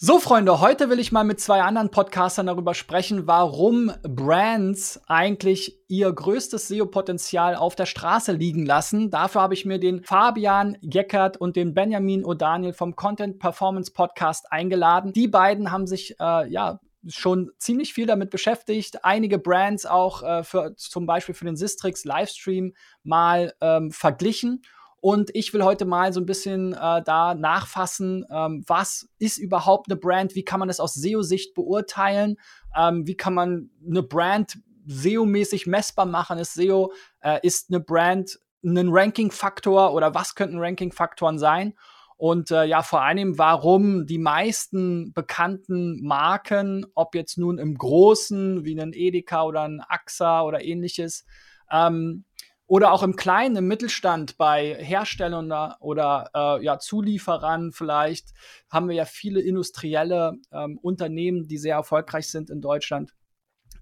[0.00, 5.76] So, Freunde, heute will ich mal mit zwei anderen Podcastern darüber sprechen, warum Brands eigentlich
[5.88, 9.10] ihr größtes SEO-Potenzial auf der Straße liegen lassen.
[9.10, 14.52] Dafür habe ich mir den Fabian Geckert und den Benjamin O'Daniel vom Content Performance Podcast
[14.52, 15.12] eingeladen.
[15.12, 16.78] Die beiden haben sich äh, ja
[17.08, 22.04] schon ziemlich viel damit beschäftigt, einige Brands auch äh, für zum Beispiel für den Sistrix
[22.04, 22.72] Livestream
[23.02, 24.62] mal ähm, verglichen
[25.00, 29.90] und ich will heute mal so ein bisschen äh, da nachfassen, ähm, was ist überhaupt
[29.90, 32.36] eine Brand, wie kann man das aus SEO-Sicht beurteilen,
[32.76, 36.38] ähm, wie kann man eine Brand SEO-mäßig messbar machen.
[36.38, 41.74] Ist SEO, äh, ist eine Brand ein Ranking-Faktor oder was könnten Ranking-Faktoren sein?
[42.16, 48.64] Und äh, ja, vor allem, warum die meisten bekannten Marken, ob jetzt nun im Großen,
[48.64, 51.24] wie ein Edeka oder ein AXA oder ähnliches,
[51.70, 52.24] ähm,
[52.68, 55.50] oder auch im Kleinen, im Mittelstand bei Herstellern
[55.80, 58.28] oder, äh, ja, Zulieferern vielleicht
[58.70, 63.14] haben wir ja viele industrielle ähm, Unternehmen, die sehr erfolgreich sind in Deutschland.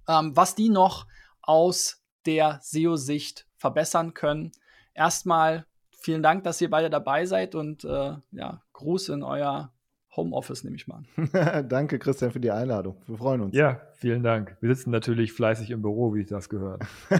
[0.08, 1.06] Ähm, was die noch
[1.42, 4.52] aus der SEO-Sicht verbessern können.
[4.94, 5.66] Erstmal
[5.98, 9.72] vielen Dank, dass ihr beide dabei seid und äh, ja, Gruß in euer
[10.16, 11.68] Homeoffice, nehme ich mal an.
[11.68, 12.96] Danke, Christian, für die Einladung.
[13.06, 13.54] Wir freuen uns.
[13.54, 14.56] Ja, vielen Dank.
[14.60, 16.82] Wir sitzen natürlich fleißig im Büro, wie ich das gehört.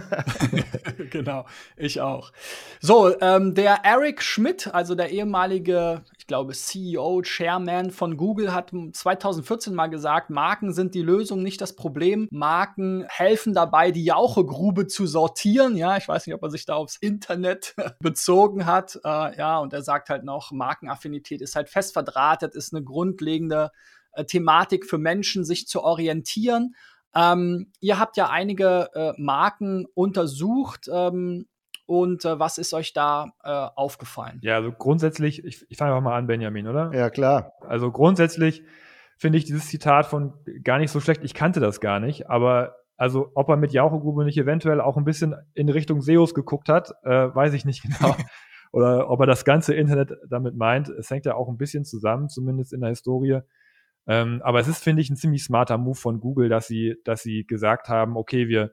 [1.11, 2.31] genau, ich auch.
[2.79, 8.71] So, ähm, der Eric Schmidt, also der ehemalige, ich glaube, CEO, Chairman von Google, hat
[8.71, 12.27] 2014 mal gesagt, Marken sind die Lösung, nicht das Problem.
[12.31, 15.77] Marken helfen dabei, die Jauchegrube zu sortieren.
[15.77, 18.99] Ja, ich weiß nicht, ob er sich da aufs Internet bezogen hat.
[19.03, 23.71] Äh, ja, und er sagt halt noch, Markenaffinität ist halt fest verdrahtet, ist eine grundlegende
[24.13, 26.75] äh, Thematik für Menschen, sich zu orientieren.
[27.15, 30.89] Ähm, ihr habt ja einige äh, Marken untersucht.
[30.91, 31.47] Ähm,
[31.85, 34.39] und äh, was ist euch da äh, aufgefallen?
[34.41, 36.91] Ja, also grundsätzlich, ich, ich fange mal an, Benjamin, oder?
[36.93, 37.53] Ja, klar.
[37.61, 38.63] Also grundsätzlich
[39.17, 41.23] finde ich dieses Zitat von gar nicht so schlecht.
[41.23, 45.05] Ich kannte das gar nicht, aber also ob er mit Jauchegrube nicht eventuell auch ein
[45.05, 48.15] bisschen in Richtung SEOs geguckt hat, äh, weiß ich nicht genau.
[48.71, 50.89] Oder ob er das ganze Internet damit meint.
[50.89, 53.41] Es hängt ja auch ein bisschen zusammen, zumindest in der Historie.
[54.07, 57.21] Ähm, aber es ist, finde ich, ein ziemlich smarter Move von Google, dass sie, dass
[57.23, 58.71] sie gesagt haben, okay, wir,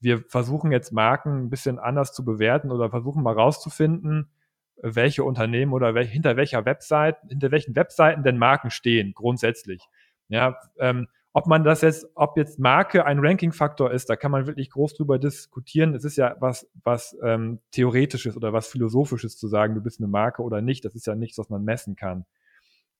[0.00, 4.30] wir versuchen jetzt Marken ein bisschen anders zu bewerten oder versuchen mal rauszufinden,
[4.76, 9.86] welche Unternehmen oder wel, hinter welcher Website, hinter welchen Webseiten denn Marken stehen, grundsätzlich.
[10.28, 11.06] Ja, ähm,
[11.36, 14.94] ob man das jetzt, ob jetzt Marke ein Ranking-Faktor ist, da kann man wirklich groß
[14.94, 15.92] drüber diskutieren.
[15.92, 20.06] Es ist ja was, was ähm, Theoretisches oder was Philosophisches zu sagen, du bist eine
[20.06, 20.84] Marke oder nicht.
[20.84, 22.24] Das ist ja nichts, was man messen kann.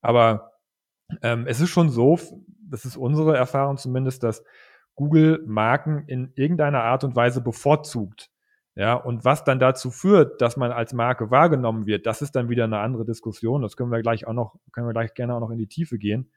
[0.01, 0.51] Aber
[1.21, 2.19] ähm, es ist schon so,
[2.69, 4.43] das ist unsere Erfahrung zumindest, dass
[4.95, 8.31] Google Marken in irgendeiner Art und Weise bevorzugt.
[8.75, 12.49] Ja, und was dann dazu führt, dass man als Marke wahrgenommen wird, das ist dann
[12.49, 13.61] wieder eine andere Diskussion.
[13.61, 15.97] Das können wir gleich auch noch, können wir gleich gerne auch noch in die Tiefe
[15.97, 16.29] gehen.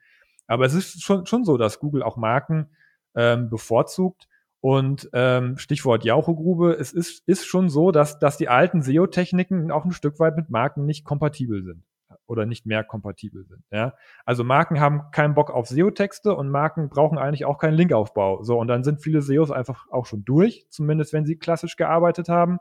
[0.49, 2.69] Aber es ist schon, schon so, dass Google auch Marken
[3.15, 4.27] ähm, bevorzugt.
[4.61, 9.85] Und ähm, Stichwort Jauchegrube, es ist, ist schon so, dass, dass die alten SEO-Techniken auch
[9.85, 11.83] ein Stück weit mit Marken nicht kompatibel sind
[12.25, 13.63] oder nicht mehr kompatibel sind.
[13.71, 13.93] Ja?
[14.25, 18.43] Also Marken haben keinen Bock auf SEO-Texte und Marken brauchen eigentlich auch keinen Linkaufbau.
[18.43, 22.27] So, und dann sind viele SEOs einfach auch schon durch, zumindest wenn sie klassisch gearbeitet
[22.27, 22.57] haben.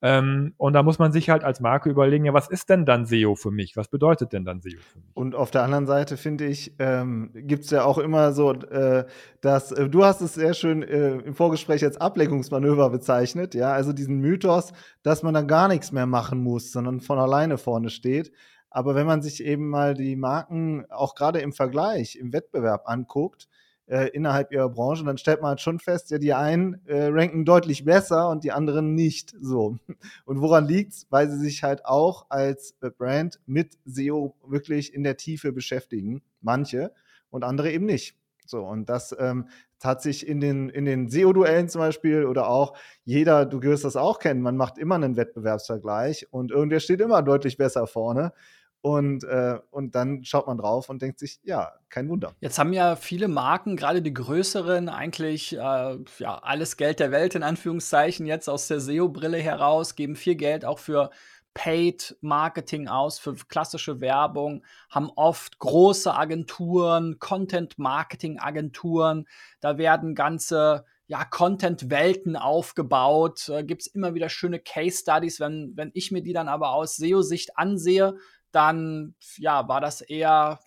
[0.00, 3.04] Ähm, und da muss man sich halt als Marke überlegen, ja, was ist denn dann
[3.04, 3.76] SEO für mich?
[3.76, 5.08] Was bedeutet denn dann SEO für mich?
[5.14, 9.06] Und auf der anderen Seite finde ich, ähm, gibt es ja auch immer so, äh,
[9.40, 13.92] dass äh, du hast es sehr schön äh, im Vorgespräch als Ablenkungsmanöver bezeichnet, ja, also
[13.92, 14.72] diesen Mythos,
[15.02, 18.30] dass man dann gar nichts mehr machen muss, sondern von alleine vorne steht.
[18.70, 23.48] Aber wenn man sich eben mal die Marken auch gerade im Vergleich, im Wettbewerb anguckt,
[23.88, 27.44] äh, innerhalb ihrer Branche, dann stellt man halt schon fest, ja, die einen äh, ranken
[27.44, 29.78] deutlich besser und die anderen nicht so.
[30.24, 31.06] Und woran liegt's?
[31.10, 36.22] Weil sie sich halt auch als äh, Brand mit SEO wirklich in der Tiefe beschäftigen.
[36.40, 36.92] Manche
[37.30, 38.16] und andere eben nicht.
[38.46, 39.48] So, und das ähm,
[39.82, 43.96] hat sich in den, in den SEO-Duellen zum Beispiel oder auch jeder, du wirst das
[43.96, 48.32] auch kennen, man macht immer einen Wettbewerbsvergleich und irgendwer steht immer deutlich besser vorne.
[48.80, 52.34] Und, äh, und dann schaut man drauf und denkt sich, ja, kein Wunder.
[52.40, 57.34] Jetzt haben ja viele Marken, gerade die größeren, eigentlich äh, ja, alles Geld der Welt
[57.34, 61.10] in Anführungszeichen jetzt aus der SEO-Brille heraus, geben viel Geld auch für
[61.54, 69.26] Paid Marketing aus, für klassische Werbung, haben oft große Agenturen, Content Marketing Agenturen,
[69.60, 73.48] da werden ganze ja, Content-Welten aufgebaut.
[73.48, 76.72] Äh, Gibt es immer wieder schöne Case Studies, wenn, wenn ich mir die dann aber
[76.72, 78.14] aus SEO-Sicht ansehe,
[78.52, 80.60] dann ja, war das eher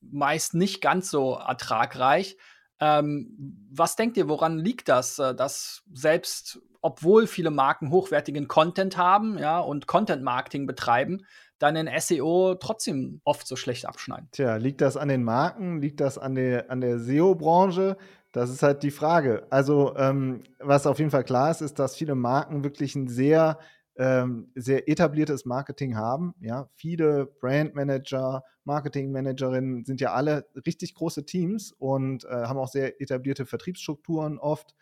[0.00, 2.36] meist nicht ganz so ertragreich.
[2.80, 8.96] Ähm, was denkt ihr, woran liegt das, äh, dass selbst obwohl viele Marken hochwertigen Content
[8.96, 11.24] haben, ja, und Content Marketing betreiben,
[11.58, 14.28] dann in SEO trotzdem oft so schlecht abschneiden.
[14.30, 15.80] Tja, liegt das an den Marken?
[15.80, 17.96] Liegt das an der, an der SEO-Branche?
[18.30, 19.46] Das ist halt die Frage.
[19.50, 23.58] Also, ähm, was auf jeden Fall klar ist, ist, dass viele Marken wirklich ein sehr,
[23.98, 26.34] ähm, sehr etabliertes Marketing haben.
[26.40, 33.00] Ja, viele Brandmanager, Marketingmanagerinnen sind ja alle richtig große Teams und äh, haben auch sehr
[33.02, 34.74] etablierte Vertriebsstrukturen oft.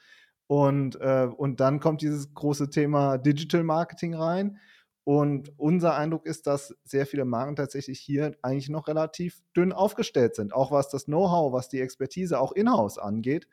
[0.49, 4.59] Und, äh, und dann kommt dieses große Thema Digital Marketing rein.
[5.03, 10.35] Und unser Eindruck ist, dass sehr viele Marken tatsächlich hier eigentlich noch relativ dünn aufgestellt
[10.35, 13.49] sind, auch was das Know-how, was die Expertise auch in-house angeht.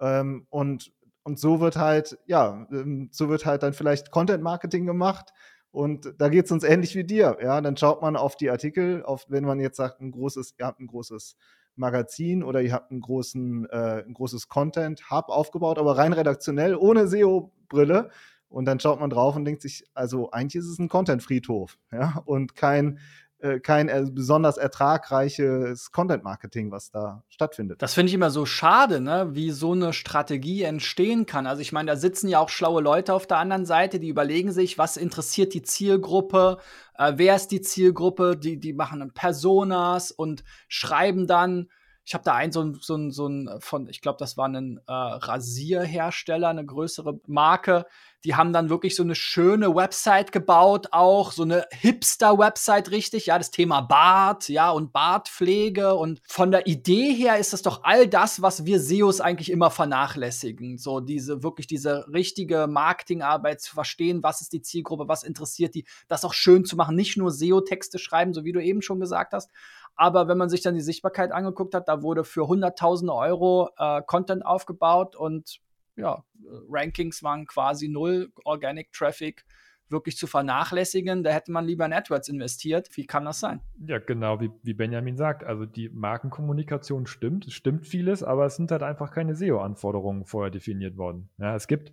[0.00, 0.92] Ähm, und,
[1.24, 5.32] und so wird halt, ja, ähm, so wird halt dann vielleicht Content Marketing gemacht.
[5.70, 7.38] Und da geht es uns ähnlich wie dir.
[7.42, 10.66] Ja, dann schaut man auf die Artikel, auf, wenn man jetzt sagt, ein großes, ihr
[10.66, 11.36] habt ein großes
[11.76, 17.06] Magazin oder ihr habt einen großen, äh, ein großes Content-Hub aufgebaut, aber rein redaktionell, ohne
[17.08, 18.10] SEO-Brille
[18.48, 22.22] und dann schaut man drauf und denkt sich, also eigentlich ist es ein Content-Friedhof, ja,
[22.26, 22.98] und kein,
[23.42, 27.82] äh, kein besonders ertragreiches Content-Marketing, was da stattfindet.
[27.82, 31.48] Das finde ich immer so schade, ne, wie so eine Strategie entstehen kann.
[31.48, 34.52] Also ich meine, da sitzen ja auch schlaue Leute auf der anderen Seite, die überlegen
[34.52, 36.58] sich, was interessiert die Zielgruppe,
[36.96, 41.68] äh, wer ist die Zielgruppe, die, die machen Personas und schreiben dann
[42.04, 44.48] ich habe da einen, so ein, so ein, so ein von, ich glaube, das war
[44.48, 47.86] ein äh, Rasierhersteller, eine größere Marke.
[48.24, 53.26] Die haben dann wirklich so eine schöne Website gebaut, auch so eine Hipster-Website, richtig.
[53.26, 55.94] Ja, das Thema Bart, ja, und Bartpflege.
[55.94, 59.70] Und von der Idee her ist das doch all das, was wir SEOs eigentlich immer
[59.70, 60.78] vernachlässigen.
[60.78, 65.84] So diese, wirklich diese richtige Marketingarbeit zu verstehen, was ist die Zielgruppe, was interessiert die,
[66.06, 66.94] das auch schön zu machen.
[66.94, 69.50] Nicht nur SEO-Texte schreiben, so wie du eben schon gesagt hast,
[69.94, 74.02] aber wenn man sich dann die Sichtbarkeit angeguckt hat, da wurde für hunderttausende Euro äh,
[74.06, 75.60] Content aufgebaut und
[75.96, 76.24] ja,
[76.70, 79.44] Rankings waren quasi null, Organic Traffic
[79.92, 81.22] wirklich zu vernachlässigen.
[81.22, 82.88] Da hätte man lieber in AdWords investiert.
[82.96, 83.60] Wie kann das sein?
[83.86, 85.44] Ja, genau, wie, wie Benjamin sagt.
[85.44, 90.50] Also die Markenkommunikation stimmt, es stimmt vieles, aber es sind halt einfach keine SEO-Anforderungen vorher
[90.50, 91.28] definiert worden.
[91.38, 91.92] Ja, es gibt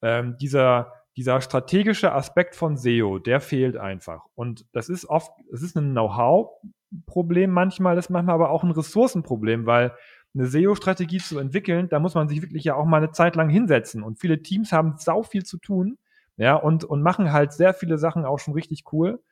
[0.00, 4.24] ähm, dieser, dieser strategische Aspekt von SEO, der fehlt einfach.
[4.34, 6.50] Und das ist oft, es ist ein Know-how
[7.06, 9.92] Problem manchmal, ist manchmal aber auch ein Ressourcenproblem, weil
[10.34, 13.48] eine SEO-Strategie zu entwickeln, da muss man sich wirklich ja auch mal eine Zeit lang
[13.48, 14.02] hinsetzen.
[14.02, 15.98] Und viele Teams haben sau viel zu tun,
[16.36, 19.22] ja, und, und machen halt sehr viele Sachen auch schon richtig cool.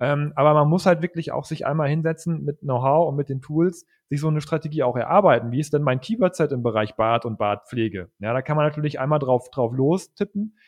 [0.00, 3.40] Ähm, aber man muss halt wirklich auch sich einmal hinsetzen mit Know-how und mit den
[3.40, 5.52] Tools, sich so eine Strategie auch erarbeiten.
[5.52, 8.10] Wie ist denn mein Keyword-Set im Bereich Bart und Bartpflege?
[8.18, 10.58] Ja, da kann man natürlich einmal drauf, drauf lostippen.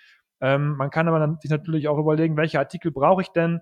[0.41, 3.61] Ähm, man kann aber dann sich natürlich auch überlegen, welche Artikel brauche ich denn?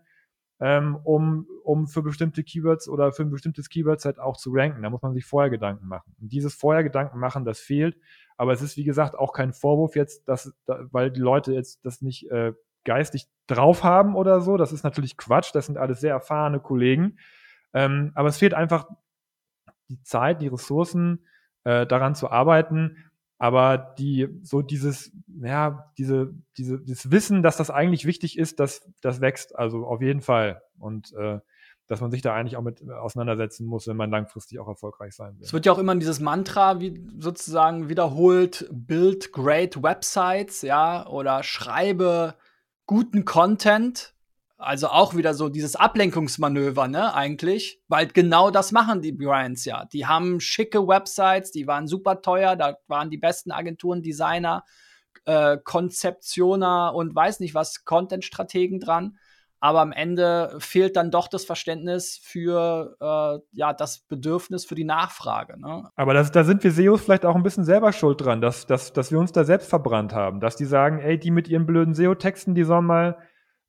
[0.60, 4.82] Ähm, um, um für bestimmte Keywords oder für ein bestimmtes Keyword-Set auch zu ranken.
[4.82, 6.14] Da muss man sich vorher Gedanken machen.
[6.20, 7.96] Und dieses vorher Gedanken machen, das fehlt.
[8.36, 12.02] Aber es ist, wie gesagt, auch kein Vorwurf jetzt, dass, weil die Leute jetzt das
[12.02, 12.52] nicht äh,
[12.84, 14.56] geistig drauf haben oder so.
[14.56, 15.54] Das ist natürlich Quatsch.
[15.54, 17.18] Das sind alles sehr erfahrene Kollegen.
[17.72, 18.88] Ähm, aber es fehlt einfach
[19.88, 21.26] die Zeit, die Ressourcen,
[21.64, 22.96] äh, daran zu arbeiten,
[23.44, 25.12] aber die, so dieses,
[25.42, 29.54] ja, diese, diese, dieses Wissen, dass das eigentlich wichtig ist, das, das wächst.
[29.54, 30.62] Also auf jeden Fall.
[30.78, 31.40] Und äh,
[31.86, 35.36] dass man sich da eigentlich auch mit auseinandersetzen muss, wenn man langfristig auch erfolgreich sein
[35.36, 35.44] will.
[35.44, 41.42] Es wird ja auch immer dieses Mantra wie sozusagen wiederholt, build great websites, ja, oder
[41.42, 42.36] schreibe
[42.86, 44.14] guten Content.
[44.56, 47.80] Also auch wieder so dieses Ablenkungsmanöver, ne, eigentlich.
[47.88, 49.84] Weil genau das machen die Brands ja.
[49.86, 54.64] Die haben schicke Websites, die waren super teuer, da waren die besten Agenturen, Designer,
[55.24, 59.18] äh, Konzeptioner und weiß nicht was, Content-Strategen dran.
[59.64, 64.84] Aber am Ende fehlt dann doch das Verständnis für äh, ja, das Bedürfnis für die
[64.84, 65.58] Nachfrage.
[65.58, 65.88] Ne?
[65.96, 68.92] Aber das, da sind wir SEOs vielleicht auch ein bisschen selber schuld dran, dass, dass,
[68.92, 70.40] dass wir uns da selbst verbrannt haben.
[70.40, 73.16] Dass die sagen, ey, die mit ihren blöden SEO-Texten, die sollen mal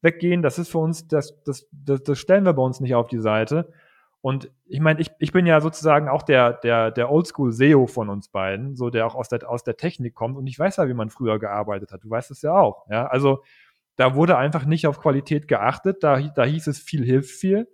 [0.05, 0.41] weggehen.
[0.41, 3.19] Das ist für uns, das, das, das, das stellen wir bei uns nicht auf die
[3.19, 3.73] Seite.
[4.21, 8.29] Und ich meine, ich, ich bin ja sozusagen auch der, der, der Oldschool-SEO von uns
[8.29, 10.37] beiden, so der auch aus der, aus der Technik kommt.
[10.37, 12.03] Und ich weiß ja, wie man früher gearbeitet hat.
[12.03, 12.87] Du weißt es ja auch.
[12.89, 13.43] Ja, also
[13.97, 16.03] da wurde einfach nicht auf Qualität geachtet.
[16.03, 17.67] Da, da hieß es viel hilft viel.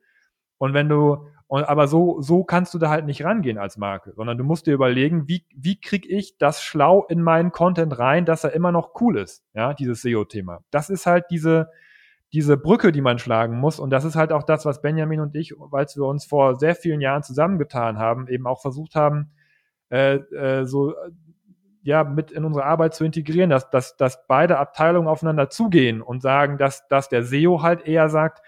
[0.57, 4.13] Und wenn du, und, aber so, so kannst du da halt nicht rangehen als Marke,
[4.15, 8.25] sondern du musst dir überlegen, wie, wie krieg ich das schlau in meinen Content rein,
[8.25, 10.63] dass er immer noch cool ist, ja, dieses SEO-Thema.
[10.69, 11.69] Das ist halt diese,
[12.33, 13.79] diese Brücke, die man schlagen muss.
[13.79, 16.75] Und das ist halt auch das, was Benjamin und ich, weil wir uns vor sehr
[16.75, 19.31] vielen Jahren zusammengetan haben, eben auch versucht haben,
[19.89, 20.93] äh, äh, so
[21.83, 26.21] ja mit in unsere Arbeit zu integrieren, dass, dass, dass beide Abteilungen aufeinander zugehen und
[26.21, 28.41] sagen, dass, dass der SEO halt eher sagt,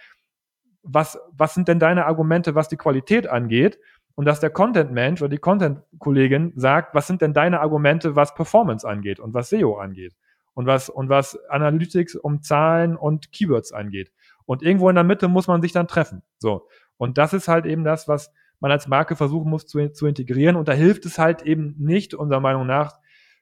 [0.84, 3.80] was, was sind denn deine Argumente, was die Qualität angeht?
[4.16, 8.88] Und dass der Content-Mensch oder die Content-Kollegin sagt, was sind denn deine Argumente, was Performance
[8.88, 10.14] angeht und was SEO angeht?
[10.54, 14.12] Und was, und was Analytics um Zahlen und Keywords angeht.
[14.46, 16.22] Und irgendwo in der Mitte muss man sich dann treffen.
[16.38, 16.68] So.
[16.98, 20.56] Und das ist halt eben das, was man als Marke versuchen muss zu, zu integrieren.
[20.56, 23.00] Und da hilft es halt eben nicht, unserer Meinung nach,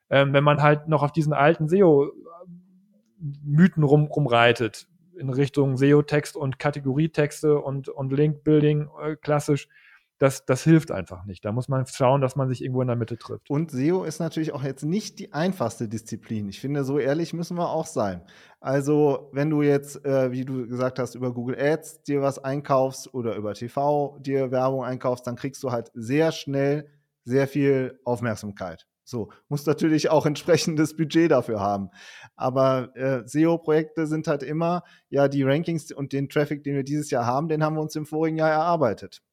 [0.09, 2.13] ähm, wenn man halt noch auf diesen alten SEO-Mythen
[3.83, 9.67] rum, rumreitet, in Richtung SEO-Text und Kategorietexte und, und Link-Building äh, klassisch
[10.21, 11.43] das, das hilft einfach nicht.
[11.43, 13.49] Da muss man schauen, dass man sich irgendwo in der Mitte trifft.
[13.49, 16.47] Und SEO ist natürlich auch jetzt nicht die einfachste Disziplin.
[16.47, 18.21] Ich finde, so ehrlich müssen wir auch sein.
[18.59, 23.11] Also, wenn du jetzt, äh, wie du gesagt hast, über Google Ads dir was einkaufst
[23.15, 26.87] oder über TV dir Werbung einkaufst, dann kriegst du halt sehr schnell
[27.23, 28.85] sehr viel Aufmerksamkeit.
[29.03, 31.89] So, musst natürlich auch entsprechendes Budget dafür haben.
[32.35, 37.09] Aber äh, SEO-Projekte sind halt immer, ja, die Rankings und den Traffic, den wir dieses
[37.09, 39.23] Jahr haben, den haben wir uns im vorigen Jahr erarbeitet.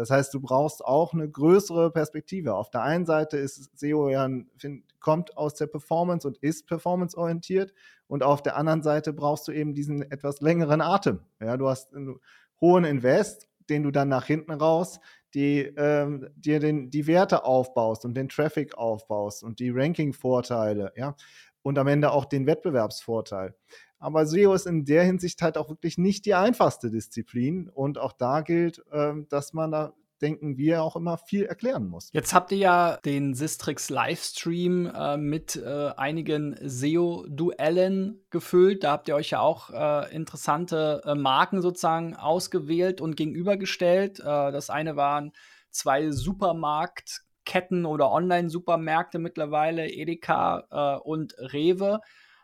[0.00, 2.54] Das heißt, du brauchst auch eine größere Perspektive.
[2.54, 4.26] Auf der einen Seite ist SEO ja
[4.56, 7.74] find, kommt aus der Performance und ist performanceorientiert
[8.06, 11.20] und auf der anderen Seite brauchst du eben diesen etwas längeren Atem.
[11.38, 12.18] Ja, du hast einen
[12.62, 15.00] hohen Invest, den du dann nach hinten raus
[15.34, 21.14] die ähm, dir den, die Werte aufbaust und den Traffic aufbaust und die Ranking-Vorteile, ja,
[21.62, 23.54] und am Ende auch den Wettbewerbsvorteil.
[24.00, 27.68] Aber SEO ist in der Hinsicht halt auch wirklich nicht die einfachste Disziplin.
[27.68, 32.10] Und auch da gilt, ähm, dass man da denken wir auch immer viel erklären muss.
[32.12, 38.84] Jetzt habt ihr ja den Sistrix Livestream äh, mit äh, einigen SEO-Duellen gefüllt.
[38.84, 44.20] Da habt ihr euch ja auch äh, interessante Marken sozusagen ausgewählt und gegenübergestellt.
[44.20, 45.32] Das eine waren
[45.70, 52.00] zwei Supermarktketten oder Online-Supermärkte mittlerweile, Edeka und Rewe.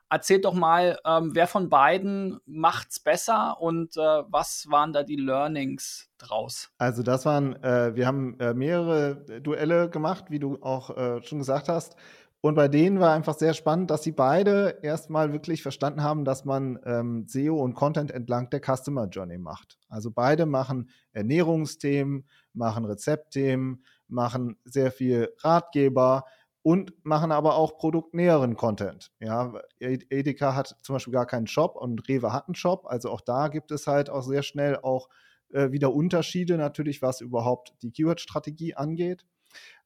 [0.09, 5.17] Erzählt doch mal, ähm, wer von beiden macht's besser und äh, was waren da die
[5.17, 6.71] Learnings draus?
[6.79, 11.39] Also das waren, äh, wir haben äh, mehrere Duelle gemacht, wie du auch äh, schon
[11.39, 11.97] gesagt hast.
[12.41, 16.45] Und bei denen war einfach sehr spannend, dass sie beide erstmal wirklich verstanden haben, dass
[16.45, 19.79] man ähm, SEO und Content entlang der Customer Journey macht.
[19.89, 26.25] Also beide machen Ernährungsthemen, machen Rezeptthemen, machen sehr viel Ratgeber,
[26.67, 29.13] und machen aber auch produktnäheren Content.
[29.21, 32.87] Ja, Edeka hat zum Beispiel gar keinen Shop und Rewe hat einen Shop.
[32.89, 35.09] Also auch da gibt es halt auch sehr schnell auch
[35.53, 39.25] äh, wieder Unterschiede natürlich, was überhaupt die Keyword-Strategie angeht.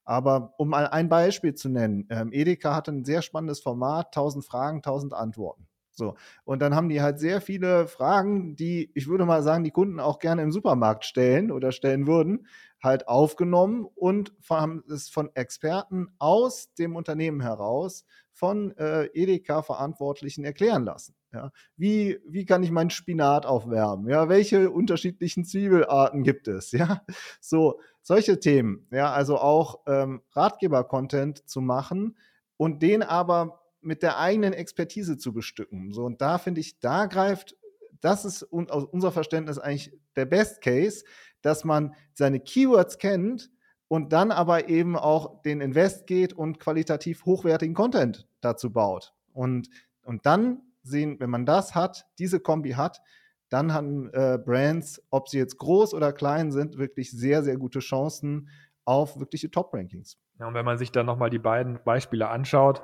[0.06, 4.42] Aber um mal ein Beispiel zu nennen, ähm, Edeka hat ein sehr spannendes Format, 1000
[4.42, 5.68] Fragen, 1000 Antworten.
[5.92, 6.14] So.
[6.44, 10.00] Und dann haben die halt sehr viele Fragen, die, ich würde mal sagen, die Kunden
[10.00, 12.46] auch gerne im Supermarkt stellen oder stellen würden,
[12.82, 20.84] halt aufgenommen und haben es von Experten aus dem Unternehmen heraus von äh, Edeka-Verantwortlichen erklären
[20.84, 21.14] lassen.
[21.32, 24.08] Ja, wie, wie kann ich meinen Spinat aufwärmen?
[24.08, 26.72] Ja, welche unterschiedlichen Zwiebelarten gibt es?
[26.72, 27.02] Ja,
[27.40, 28.88] so solche Themen.
[28.90, 32.16] Ja, also auch ähm, Ratgeber-Content zu machen
[32.56, 35.92] und den aber mit der eigenen Expertise zu bestücken.
[35.92, 37.56] So und da finde ich, da greift,
[38.00, 41.04] das ist aus unser Verständnis eigentlich der Best Case,
[41.42, 43.50] dass man seine Keywords kennt
[43.88, 49.14] und dann aber eben auch den Invest geht und qualitativ hochwertigen Content dazu baut.
[49.32, 49.68] Und,
[50.02, 53.00] und dann sehen, wenn man das hat, diese Kombi hat,
[53.49, 57.80] dann haben äh, Brands, ob sie jetzt groß oder klein sind, wirklich sehr, sehr gute
[57.80, 58.49] Chancen
[58.85, 60.18] auf wirkliche Top-Rankings.
[60.38, 62.82] Ja, und wenn man sich dann nochmal die beiden Beispiele anschaut,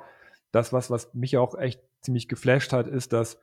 [0.51, 3.39] das, was, was mich auch echt ziemlich geflasht hat, ist, dass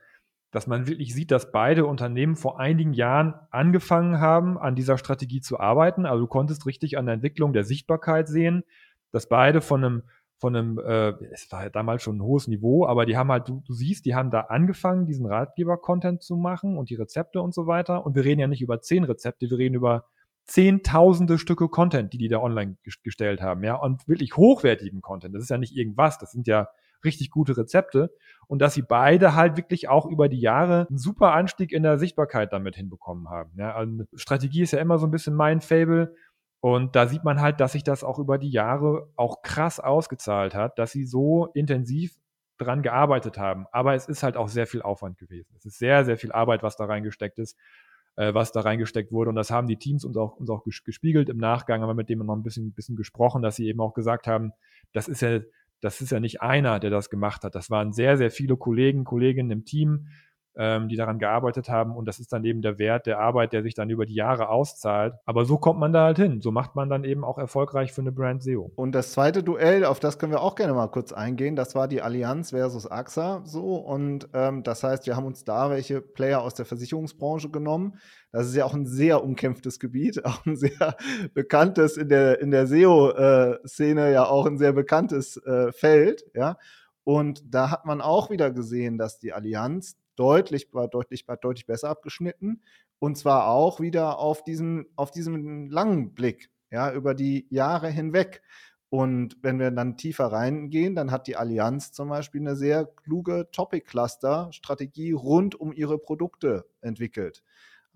[0.55, 5.41] dass man wirklich sieht, dass beide Unternehmen vor einigen Jahren angefangen haben, an dieser Strategie
[5.41, 6.05] zu arbeiten.
[6.05, 8.63] Also du konntest richtig an der Entwicklung der Sichtbarkeit sehen,
[9.11, 10.03] dass beide von einem,
[10.37, 13.49] von einem, äh, es war ja damals schon ein hohes Niveau, aber die haben halt,
[13.49, 17.53] du, du siehst, die haben da angefangen, diesen Ratgeber-Content zu machen und die Rezepte und
[17.53, 18.05] so weiter.
[18.05, 20.05] Und wir reden ja nicht über zehn Rezepte, wir reden über
[20.45, 25.35] zehntausende Stücke Content, die die da online gestellt haben, ja, und wirklich hochwertigen Content.
[25.35, 26.69] Das ist ja nicht irgendwas, das sind ja
[27.05, 28.11] richtig gute Rezepte
[28.47, 31.97] und dass sie beide halt wirklich auch über die Jahre einen super Anstieg in der
[31.97, 33.51] Sichtbarkeit damit hinbekommen haben.
[33.57, 36.15] Ja, also Strategie ist ja immer so ein bisschen mein Fable.
[36.59, 40.55] Und da sieht man halt, dass sich das auch über die Jahre auch krass ausgezahlt
[40.55, 42.17] hat, dass sie so intensiv
[42.57, 43.67] dran gearbeitet haben.
[43.71, 45.53] Aber es ist halt auch sehr viel Aufwand gewesen.
[45.55, 47.57] Es ist sehr, sehr viel Arbeit, was da reingesteckt ist,
[48.15, 49.29] äh, was da reingesteckt wurde.
[49.29, 52.19] Und das haben die Teams uns auch, uns auch gespiegelt im Nachgang, aber mit dem
[52.19, 54.51] noch ein bisschen, bisschen gesprochen, dass sie eben auch gesagt haben,
[54.93, 55.41] das ist ja
[55.81, 57.55] das ist ja nicht einer, der das gemacht hat.
[57.55, 60.07] Das waren sehr, sehr viele Kollegen, Kolleginnen im Team,
[60.57, 61.95] ähm, die daran gearbeitet haben.
[61.95, 64.49] Und das ist dann eben der Wert der Arbeit, der sich dann über die Jahre
[64.49, 65.15] auszahlt.
[65.25, 66.41] Aber so kommt man da halt hin.
[66.41, 68.71] So macht man dann eben auch erfolgreich für eine Brand SEO.
[68.75, 71.87] Und das zweite Duell, auf das können wir auch gerne mal kurz eingehen, das war
[71.87, 73.75] die Allianz versus AXA so.
[73.75, 77.99] Und ähm, das heißt, wir haben uns da welche Player aus der Versicherungsbranche genommen.
[78.31, 80.97] Das ist ja auch ein sehr umkämpftes Gebiet, auch ein sehr
[81.33, 86.57] bekanntes in der, in der SEO-Szene, ja auch ein sehr bekanntes äh, Feld, ja.
[87.05, 92.61] Und da hat man auch wieder gesehen, dass die Allianz deutlich, deutlich, deutlich besser abgeschnitten.
[92.99, 98.41] Und zwar auch wieder auf diesem, auf diesem langen Blick, ja, über die Jahre hinweg.
[98.89, 103.49] Und wenn wir dann tiefer reingehen, dann hat die Allianz zum Beispiel eine sehr kluge
[103.51, 107.43] Topic-Cluster-Strategie rund um ihre Produkte entwickelt.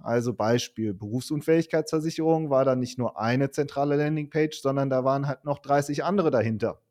[0.01, 5.59] Also Beispiel Berufsunfähigkeitsversicherung war da nicht nur eine zentrale Landingpage, sondern da waren halt noch
[5.59, 6.81] 30 andere dahinter.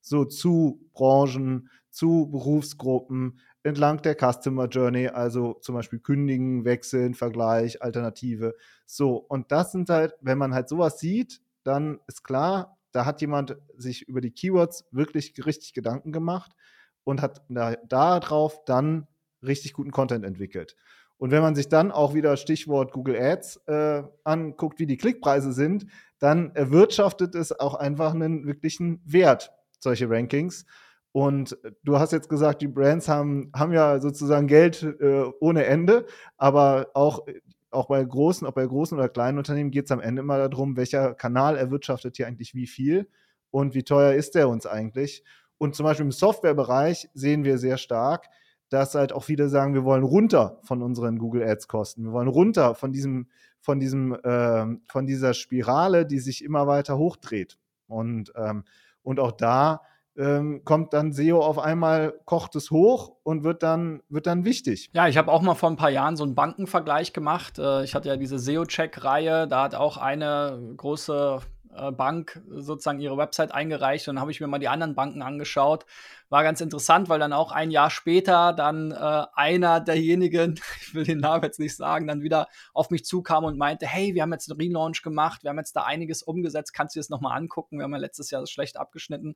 [0.00, 7.82] So zu Branchen, zu Berufsgruppen, entlang der Customer Journey, also zum Beispiel kündigen, wechseln, Vergleich,
[7.82, 8.54] Alternative.
[8.86, 13.20] So, und das sind halt, wenn man halt sowas sieht, dann ist klar, da hat
[13.20, 16.52] jemand sich über die Keywords wirklich richtig Gedanken gemacht
[17.02, 17.42] und hat
[17.88, 19.08] darauf da dann
[19.42, 20.76] richtig guten Content entwickelt.
[21.16, 25.52] Und wenn man sich dann auch wieder Stichwort Google Ads äh, anguckt, wie die Klickpreise
[25.52, 25.86] sind,
[26.18, 30.66] dann erwirtschaftet es auch einfach einen wirklichen Wert, solche Rankings.
[31.14, 36.06] Und du hast jetzt gesagt, die Brands haben, haben ja sozusagen Geld äh, ohne Ende,
[36.38, 37.24] aber auch,
[37.70, 40.76] auch bei großen, ob bei großen oder kleinen Unternehmen geht es am Ende immer darum,
[40.76, 43.08] welcher Kanal erwirtschaftet hier eigentlich wie viel
[43.52, 45.22] und wie teuer ist der uns eigentlich.
[45.56, 48.26] Und zum Beispiel im Softwarebereich sehen wir sehr stark,
[48.68, 52.02] dass halt auch viele sagen, wir wollen runter von unseren Google Ads Kosten.
[52.06, 53.28] Wir wollen runter von diesem,
[53.60, 57.56] von diesem, äh, von dieser Spirale, die sich immer weiter hochdreht.
[57.86, 58.64] Und, ähm,
[59.04, 59.82] und auch da
[60.16, 64.90] ähm, kommt dann SEO auf einmal, kocht es hoch und wird dann, wird dann wichtig.
[64.92, 67.58] Ja, ich habe auch mal vor ein paar Jahren so einen Bankenvergleich gemacht.
[67.58, 71.40] Äh, ich hatte ja diese SEO-Check-Reihe, da hat auch eine große
[71.76, 75.22] äh, Bank sozusagen ihre Website eingereicht und dann habe ich mir mal die anderen Banken
[75.22, 75.84] angeschaut.
[76.28, 81.04] War ganz interessant, weil dann auch ein Jahr später dann äh, einer derjenigen, ich will
[81.04, 84.32] den Namen jetzt nicht sagen, dann wieder auf mich zukam und meinte, hey, wir haben
[84.32, 87.36] jetzt einen Relaunch gemacht, wir haben jetzt da einiges umgesetzt, kannst du dir das nochmal
[87.36, 87.78] angucken?
[87.78, 89.34] Wir haben ja letztes Jahr schlecht abgeschnitten.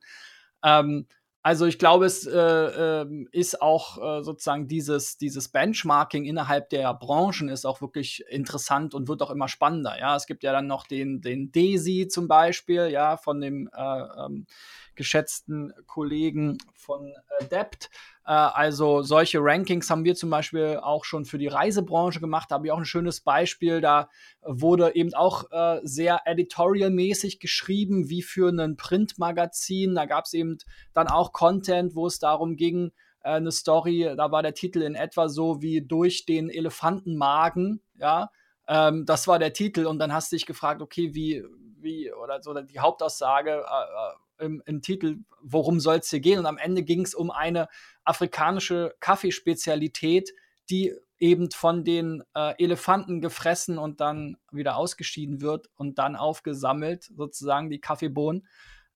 [0.63, 1.07] Ähm,
[1.41, 6.93] also ich glaube, es äh, äh, ist auch äh, sozusagen dieses, dieses Benchmarking innerhalb der
[6.93, 9.97] Branchen ist auch wirklich interessant und wird auch immer spannender.
[9.97, 14.25] Ja, es gibt ja dann noch den, den DESI zum Beispiel, ja, von dem äh,
[14.25, 14.47] ähm,
[14.95, 17.89] geschätzten Kollegen von äh, Dept.
[18.29, 22.51] Äh, also solche Rankings haben wir zum Beispiel auch schon für die Reisebranche gemacht.
[22.51, 23.81] Da habe ich auch ein schönes Beispiel.
[23.81, 24.07] Da
[24.43, 29.95] wurde eben auch äh, sehr editorialmäßig geschrieben, wie für ein Printmagazin.
[29.95, 30.59] Da gab es eben
[30.93, 32.91] dann auch Content, wo es darum ging,
[33.23, 38.29] äh, eine Story, da war der Titel in etwa so wie durch den Elefantenmagen, ja.
[38.67, 41.43] Ähm, das war der Titel und dann hast du dich gefragt, okay, wie,
[41.79, 46.39] wie, oder so die Hauptaussage, äh, äh im, im Titel, worum soll es hier gehen?
[46.39, 47.67] Und am Ende ging es um eine
[48.03, 50.33] afrikanische Kaffeespezialität,
[50.69, 57.03] die eben von den äh, Elefanten gefressen und dann wieder ausgeschieden wird und dann aufgesammelt,
[57.15, 58.47] sozusagen die Kaffeebohnen.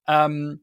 [0.06, 0.62] Ähm,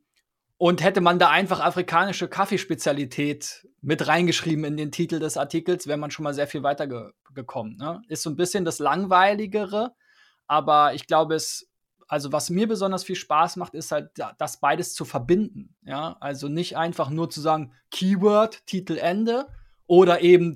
[0.58, 5.98] und hätte man da einfach afrikanische Kaffeespezialität mit reingeschrieben in den Titel des Artikels, wäre
[5.98, 7.78] man schon mal sehr viel weiter ge gekommen.
[7.78, 8.02] Ne?
[8.10, 9.96] Ist so ein bisschen das Langweiligere,
[10.48, 11.71] aber ich glaube, es
[12.12, 15.74] also was mir besonders viel Spaß macht, ist halt das beides zu verbinden.
[15.84, 19.48] Ja, also nicht einfach nur zu sagen Keyword, Titel, Ende
[19.88, 20.56] oder eben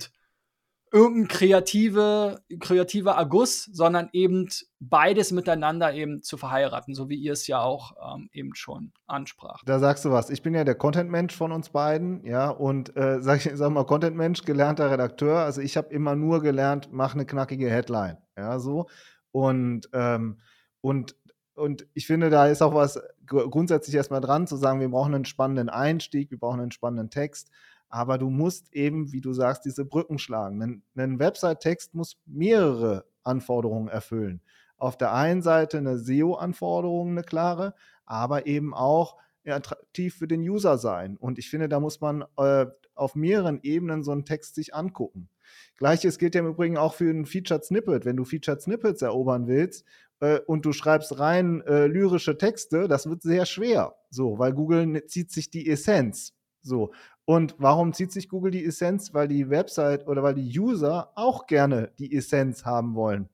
[0.92, 4.50] irgendein kreative, kreativer Erguss, sondern eben
[4.82, 9.64] beides miteinander eben zu verheiraten, so wie ihr es ja auch ähm, eben schon ansprach.
[9.66, 10.30] Da sagst du was.
[10.30, 13.86] Ich bin ja der Content-Mensch von uns beiden, ja, und äh, sag ich sag mal
[13.86, 15.40] Content-Mensch, gelernter Redakteur.
[15.40, 18.88] Also ich habe immer nur gelernt, mach eine knackige Headline, ja, so
[19.32, 20.42] und ähm,
[20.82, 21.16] und
[21.56, 25.26] und ich finde, da ist auch was grundsätzlich erstmal dran, zu sagen, wir brauchen einen
[25.26, 27.50] spannenden Einstieg, wir brauchen einen spannenden Text.
[27.90, 30.62] Aber du musst eben, wie du sagst, diese Brücken schlagen.
[30.62, 34.42] Ein, ein Website-Text muss mehrere Anforderungen erfüllen.
[34.78, 37.74] Auf der einen Seite eine SEO-Anforderung, eine klare,
[38.06, 39.16] aber eben auch
[39.46, 41.18] attraktiv für den User sein.
[41.18, 42.66] Und ich finde, da muss man äh,
[42.96, 45.30] auf mehreren Ebenen so einen Text sich angucken.
[45.78, 48.06] Gleiches gilt ja im Übrigen auch für ein Featured Snippet.
[48.06, 49.86] Wenn du Featured Snippets erobern willst,
[50.20, 53.96] äh, und du schreibst rein äh, lyrische Texte, das wird sehr schwer.
[54.10, 56.34] So, weil Google ne, zieht sich die Essenz.
[56.62, 56.92] So.
[57.26, 59.14] Und warum zieht sich Google die Essenz?
[59.14, 63.30] Weil die Website oder weil die User auch gerne die Essenz haben wollen.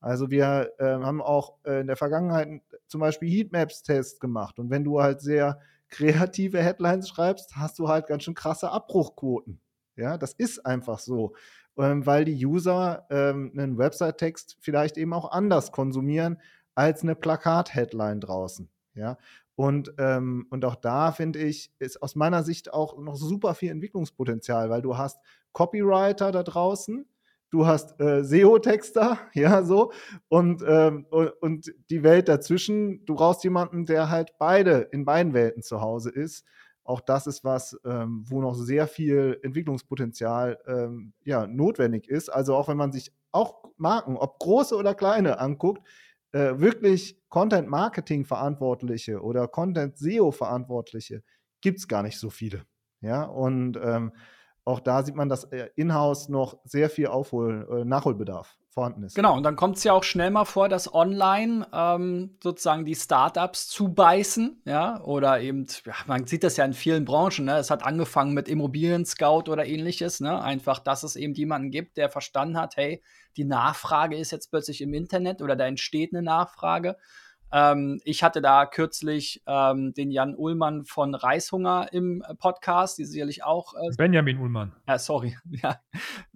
[0.00, 4.58] Also wir äh, haben auch äh, in der Vergangenheit zum Beispiel Heatmaps-Tests gemacht.
[4.58, 9.60] Und wenn du halt sehr kreative Headlines schreibst, hast du halt ganz schön krasse Abbruchquoten.
[9.96, 11.34] Ja, das ist einfach so
[11.78, 16.40] weil die User ähm, einen Website-Text vielleicht eben auch anders konsumieren
[16.74, 18.68] als eine Plakat-Headline draußen.
[18.94, 19.16] Ja,
[19.54, 23.70] und, ähm, und auch da finde ich, ist aus meiner Sicht auch noch super viel
[23.70, 25.18] Entwicklungspotenzial, weil du hast
[25.52, 27.06] Copywriter da draußen,
[27.50, 29.92] du hast äh, SEO-Texter, ja, so,
[30.28, 35.34] und, ähm, und, und, die Welt dazwischen, du brauchst jemanden, der halt beide, in beiden
[35.34, 36.44] Welten zu Hause ist
[36.88, 42.30] auch das ist was, ähm, wo noch sehr viel Entwicklungspotenzial ähm, ja, notwendig ist.
[42.30, 45.86] Also auch wenn man sich auch Marken, ob große oder kleine, anguckt,
[46.32, 51.22] äh, wirklich Content-Marketing-Verantwortliche oder Content-SEO-Verantwortliche
[51.60, 52.64] gibt es gar nicht so viele.
[53.02, 54.12] Ja, und ähm,
[54.68, 59.16] auch da sieht man, dass äh, in-house noch sehr viel Aufhol äh, Nachholbedarf vorhanden ist.
[59.16, 62.94] Genau, und dann kommt es ja auch schnell mal vor, dass online ähm, sozusagen die
[62.94, 67.56] Startups zubeißen, ja, oder eben, ja, man sieht das ja in vielen Branchen, ne?
[67.56, 70.40] Es hat angefangen mit Immobilien-Scout oder ähnliches, ne?
[70.40, 73.02] Einfach, dass es eben jemanden gibt, der verstanden hat, hey,
[73.36, 76.96] die Nachfrage ist jetzt plötzlich im Internet oder da entsteht eine Nachfrage.
[77.50, 83.42] Ähm, ich hatte da kürzlich ähm, den Jan Ullmann von Reishunger im Podcast, die sicherlich
[83.44, 83.74] auch.
[83.74, 84.72] Äh, Benjamin Ullmann.
[84.86, 85.36] Ja, sorry.
[85.62, 85.80] Ja.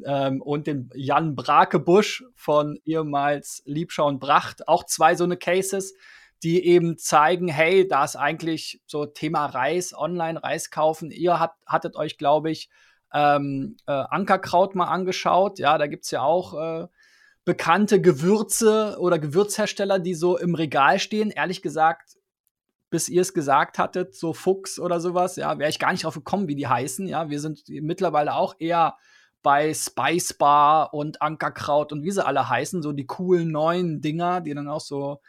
[0.04, 4.66] Ähm, und den Jan Brakebusch von ehemals Liebschau und Bracht.
[4.66, 5.94] Auch zwei so eine Cases,
[6.42, 11.10] die eben zeigen, hey, da ist eigentlich so Thema Reis, online Reis kaufen.
[11.10, 12.68] Ihr habt, hattet euch, glaube ich,
[13.12, 15.58] ähm, äh, Ankerkraut mal angeschaut.
[15.58, 16.54] Ja, da gibt es ja auch.
[16.54, 16.88] Äh,
[17.44, 21.30] bekannte Gewürze oder Gewürzhersteller, die so im Regal stehen.
[21.30, 22.16] Ehrlich gesagt,
[22.90, 26.14] bis ihr es gesagt hattet, so Fuchs oder sowas, ja, wäre ich gar nicht drauf
[26.14, 27.08] gekommen, wie die heißen.
[27.08, 28.96] Ja, wir sind mittlerweile auch eher
[29.42, 34.40] bei Spice Bar und Ankerkraut und wie sie alle heißen, so die coolen neuen Dinger,
[34.40, 35.20] die dann auch so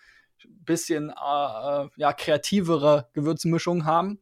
[0.43, 4.19] ein bisschen äh, äh ja, kreativere Gewürzmischungen haben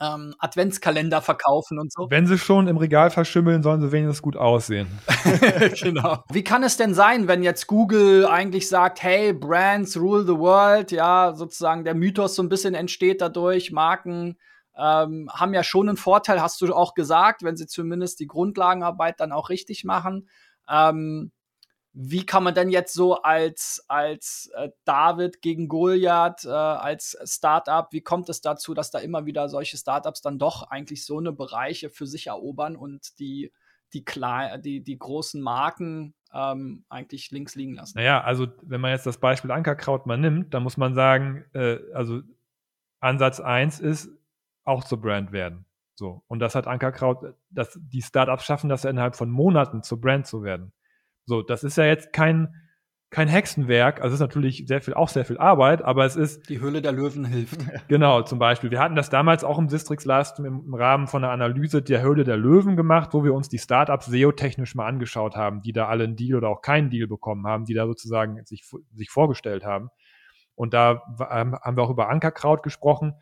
[0.00, 2.06] ähm, Adventskalender verkaufen und so.
[2.10, 4.86] Wenn sie schon im Regal verschimmeln, sollen sie wenigstens gut aussehen.
[5.82, 6.24] genau.
[6.30, 10.92] Wie kann es denn sein, wenn jetzt Google eigentlich sagt, hey, Brands rule the world,
[10.92, 14.36] ja, sozusagen der Mythos so ein bisschen entsteht dadurch, Marken
[14.76, 19.20] ähm, haben ja schon einen Vorteil, hast du auch gesagt, wenn sie zumindest die Grundlagenarbeit
[19.20, 20.28] dann auch richtig machen.
[20.68, 21.32] Ähm,
[21.92, 27.88] wie kann man denn jetzt so als, als äh, David gegen Goliath, äh, als Startup,
[27.90, 31.32] wie kommt es dazu, dass da immer wieder solche Startups dann doch eigentlich so eine
[31.32, 33.52] Bereiche für sich erobern und die,
[33.92, 34.04] die,
[34.64, 37.98] die, die großen Marken ähm, eigentlich links liegen lassen?
[37.98, 41.78] Naja, also wenn man jetzt das Beispiel Ankerkraut mal nimmt, dann muss man sagen, äh,
[41.92, 42.20] also
[43.00, 44.10] Ansatz 1 ist
[44.64, 45.64] auch zur Brand werden.
[45.94, 46.22] So.
[46.28, 50.44] Und das hat Ankerkraut, dass die Startups schaffen das innerhalb von Monaten zur Brand zu
[50.44, 50.72] werden.
[51.30, 52.56] So, das ist ja jetzt kein,
[53.10, 54.00] kein Hexenwerk.
[54.00, 56.48] Also es ist natürlich sehr viel, auch sehr viel Arbeit, aber es ist.
[56.48, 57.60] Die Hülle der Löwen hilft.
[57.86, 58.72] Genau, zum Beispiel.
[58.72, 62.24] Wir hatten das damals auch im Sistrix Last im, Rahmen von einer Analyse der Höhle
[62.24, 66.02] der Löwen gemacht, wo wir uns die Startups SEO-technisch mal angeschaut haben, die da alle
[66.02, 69.90] einen Deal oder auch keinen Deal bekommen haben, die da sozusagen sich, sich vorgestellt haben.
[70.56, 73.14] Und da haben wir auch über Ankerkraut gesprochen.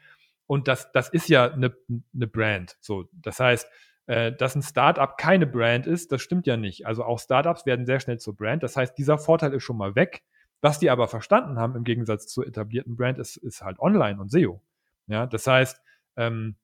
[0.47, 1.77] Und das, das ist ja eine,
[2.15, 2.79] eine Brand.
[2.81, 3.69] So, das heißt,
[4.09, 6.87] äh, dass ein Startup keine Brand ist, das stimmt ja nicht.
[6.87, 8.63] Also auch Startups werden sehr schnell zur Brand.
[8.63, 10.23] Das heißt, dieser Vorteil ist schon mal weg.
[10.63, 14.31] Was die aber verstanden haben im Gegensatz zur etablierten Brand ist, ist halt Online und
[14.31, 14.63] SEO.
[15.09, 15.81] Ja, das heißt,
[16.17, 16.57] ähm,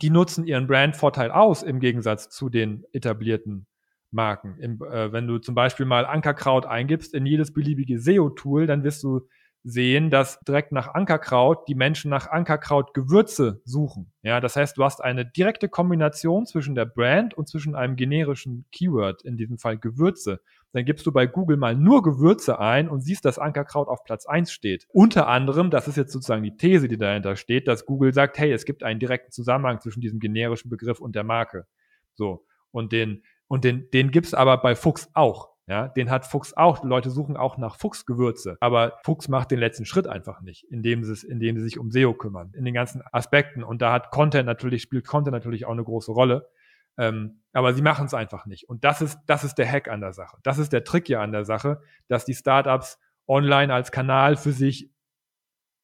[0.00, 3.66] die nutzen ihren Brandvorteil aus im Gegensatz zu den etablierten
[4.10, 4.58] Marken.
[4.58, 9.04] Im, äh, wenn du zum Beispiel mal Ankerkraut eingibst in jedes beliebige SEO-Tool, dann wirst
[9.04, 9.28] du
[9.64, 14.12] sehen, dass direkt nach Ankerkraut die Menschen nach Ankerkraut Gewürze suchen.
[14.22, 18.64] Ja, das heißt, du hast eine direkte Kombination zwischen der Brand und zwischen einem generischen
[18.72, 20.40] Keyword, in diesem Fall Gewürze.
[20.72, 24.26] Dann gibst du bei Google mal nur Gewürze ein und siehst, dass Ankerkraut auf Platz
[24.26, 24.86] eins steht.
[24.88, 28.52] Unter anderem, das ist jetzt sozusagen die These, die dahinter steht, dass Google sagt, hey,
[28.52, 31.66] es gibt einen direkten Zusammenhang zwischen diesem generischen Begriff und der Marke.
[32.14, 32.44] So.
[32.70, 35.51] Und den, und den, den gibt's aber bei Fuchs auch.
[35.68, 36.82] Ja, den hat Fuchs auch.
[36.82, 38.56] Leute suchen auch nach Fuchsgewürze.
[38.60, 42.14] Aber Fuchs macht den letzten Schritt einfach nicht, indem sie, indem sie sich um SEO
[42.14, 43.62] kümmern, in den ganzen Aspekten.
[43.62, 46.48] Und da hat Content natürlich, spielt Content natürlich auch eine große Rolle.
[46.98, 48.68] Ähm, aber sie machen es einfach nicht.
[48.68, 50.36] Und das ist, das ist der Hack an der Sache.
[50.42, 54.52] Das ist der Trick ja an der Sache, dass die Startups online als Kanal für
[54.52, 54.90] sich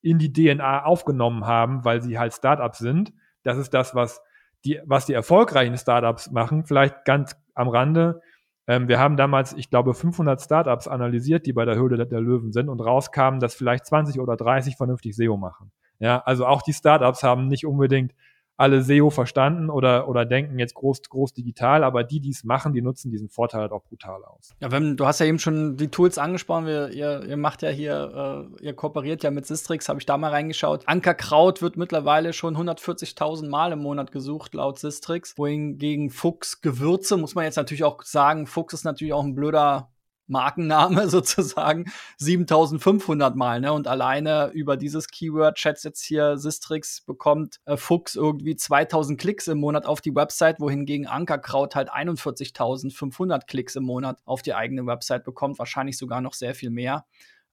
[0.02, 3.12] in die DNA aufgenommen haben, weil sie halt Startups sind.
[3.42, 4.20] Das ist das, was
[4.64, 6.64] die, was die erfolgreichen Startups machen.
[6.64, 8.20] Vielleicht ganz am Rande
[8.68, 12.52] ähm, wir haben damals, ich glaube, 500 Startups analysiert, die bei der Höhle der Löwen
[12.52, 15.72] sind und rauskamen, dass vielleicht 20 oder 30 vernünftig SEO machen.
[15.98, 18.14] Ja, also auch die Startups haben nicht unbedingt
[18.58, 22.72] alle SEO verstanden oder, oder denken jetzt groß, groß digital, aber die, die es machen,
[22.72, 24.50] die nutzen diesen Vorteil halt auch brutal aus.
[24.58, 27.68] Ja, wenn, du hast ja eben schon die Tools angesprochen, wir, ihr, ihr macht ja
[27.68, 30.82] hier, äh, ihr kooperiert ja mit Sistrix, habe ich da mal reingeschaut.
[30.88, 37.36] Ankerkraut wird mittlerweile schon 140.000 Mal im Monat gesucht, laut Sistrix, wohingegen Fuchs Gewürze, muss
[37.36, 39.88] man jetzt natürlich auch sagen, Fuchs ist natürlich auch ein blöder
[40.28, 43.60] Markenname sozusagen 7500 Mal.
[43.60, 43.72] Ne?
[43.72, 49.48] Und alleine über dieses Keyword, schätzt jetzt hier Sistrix, bekommt äh, Fuchs irgendwie 2000 Klicks
[49.48, 54.86] im Monat auf die Website, wohingegen Ankerkraut halt 41.500 Klicks im Monat auf die eigene
[54.86, 55.58] Website bekommt.
[55.58, 57.04] Wahrscheinlich sogar noch sehr viel mehr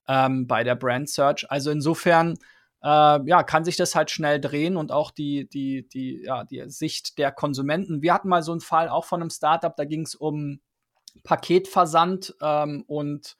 [0.07, 1.49] ähm, bei der Brand Search.
[1.49, 2.38] Also insofern
[2.83, 6.63] äh, ja, kann sich das halt schnell drehen und auch die, die, die, ja, die
[6.67, 8.01] Sicht der Konsumenten.
[8.01, 10.59] Wir hatten mal so einen Fall auch von einem Startup, da ging es um
[11.23, 13.38] Paketversand ähm, und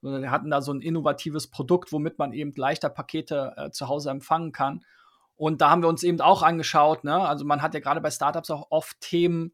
[0.00, 4.10] wir hatten da so ein innovatives Produkt, womit man eben leichter Pakete äh, zu Hause
[4.10, 4.84] empfangen kann.
[5.34, 7.16] Und da haben wir uns eben auch angeschaut, ne?
[7.16, 9.52] Also man hat ja gerade bei Startups auch oft Themen,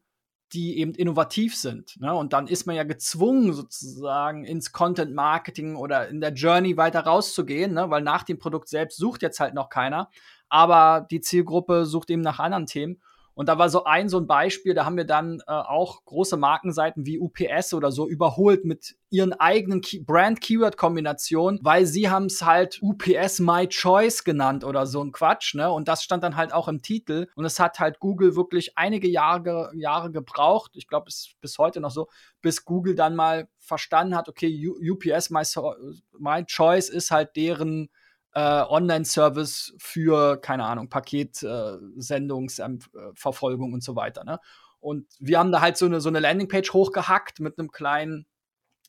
[0.53, 1.99] die eben innovativ sind.
[1.99, 2.13] Ne?
[2.13, 7.01] Und dann ist man ja gezwungen, sozusagen ins Content Marketing oder in der Journey weiter
[7.01, 7.89] rauszugehen, ne?
[7.89, 10.09] weil nach dem Produkt selbst sucht jetzt halt noch keiner.
[10.49, 13.01] Aber die Zielgruppe sucht eben nach anderen Themen.
[13.41, 16.37] Und da war so ein so ein Beispiel, da haben wir dann äh, auch große
[16.37, 22.43] Markenseiten wie UPS oder so überholt mit ihren eigenen Key Brand-Keyword-Kombinationen, weil sie haben es
[22.45, 25.71] halt UPS My Choice genannt oder so ein Quatsch, ne?
[25.71, 27.29] Und das stand dann halt auch im Titel.
[27.33, 31.57] Und es hat halt Google wirklich einige Jahre, Jahre gebraucht, ich glaube, es ist bis
[31.57, 32.09] heute noch so,
[32.43, 35.73] bis Google dann mal verstanden hat, okay, U UPS My, so
[36.19, 37.89] My Choice ist halt deren
[38.33, 44.23] äh, Online-Service für, keine Ahnung, Paketsendungsverfolgung äh, und so weiter.
[44.23, 44.39] Ne?
[44.79, 48.25] Und wir haben da halt so eine, so eine Landingpage hochgehackt mit einem kleinen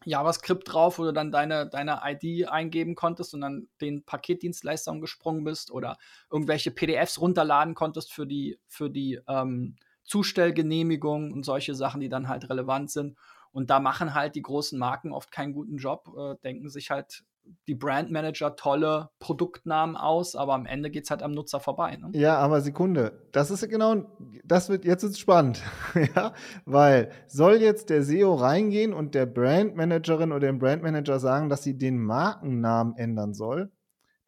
[0.05, 5.45] JavaScript drauf, wo du dann deine, deine ID eingeben konntest und dann den Paketdienstleistern gesprungen
[5.45, 5.97] bist oder
[6.31, 12.29] irgendwelche PDFs runterladen konntest für die, für die ähm, Zustellgenehmigung und solche Sachen, die dann
[12.29, 13.17] halt relevant sind.
[13.53, 17.23] Und da machen halt die großen Marken oft keinen guten Job, äh, denken sich halt
[17.67, 21.97] die Brandmanager tolle Produktnamen aus, aber am Ende geht es halt am Nutzer vorbei.
[21.97, 22.11] Ne?
[22.13, 24.05] Ja, aber Sekunde, das ist genau,
[24.45, 25.63] das wird jetzt ist spannend,
[26.17, 26.33] ja,
[26.65, 31.79] weil soll jetzt der SEO reingehen und der Brandmanagerin oder dem Brandmanager sagen, dass sie
[31.79, 33.71] den Markennamen ändern soll?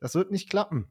[0.00, 0.88] Das wird nicht klappen.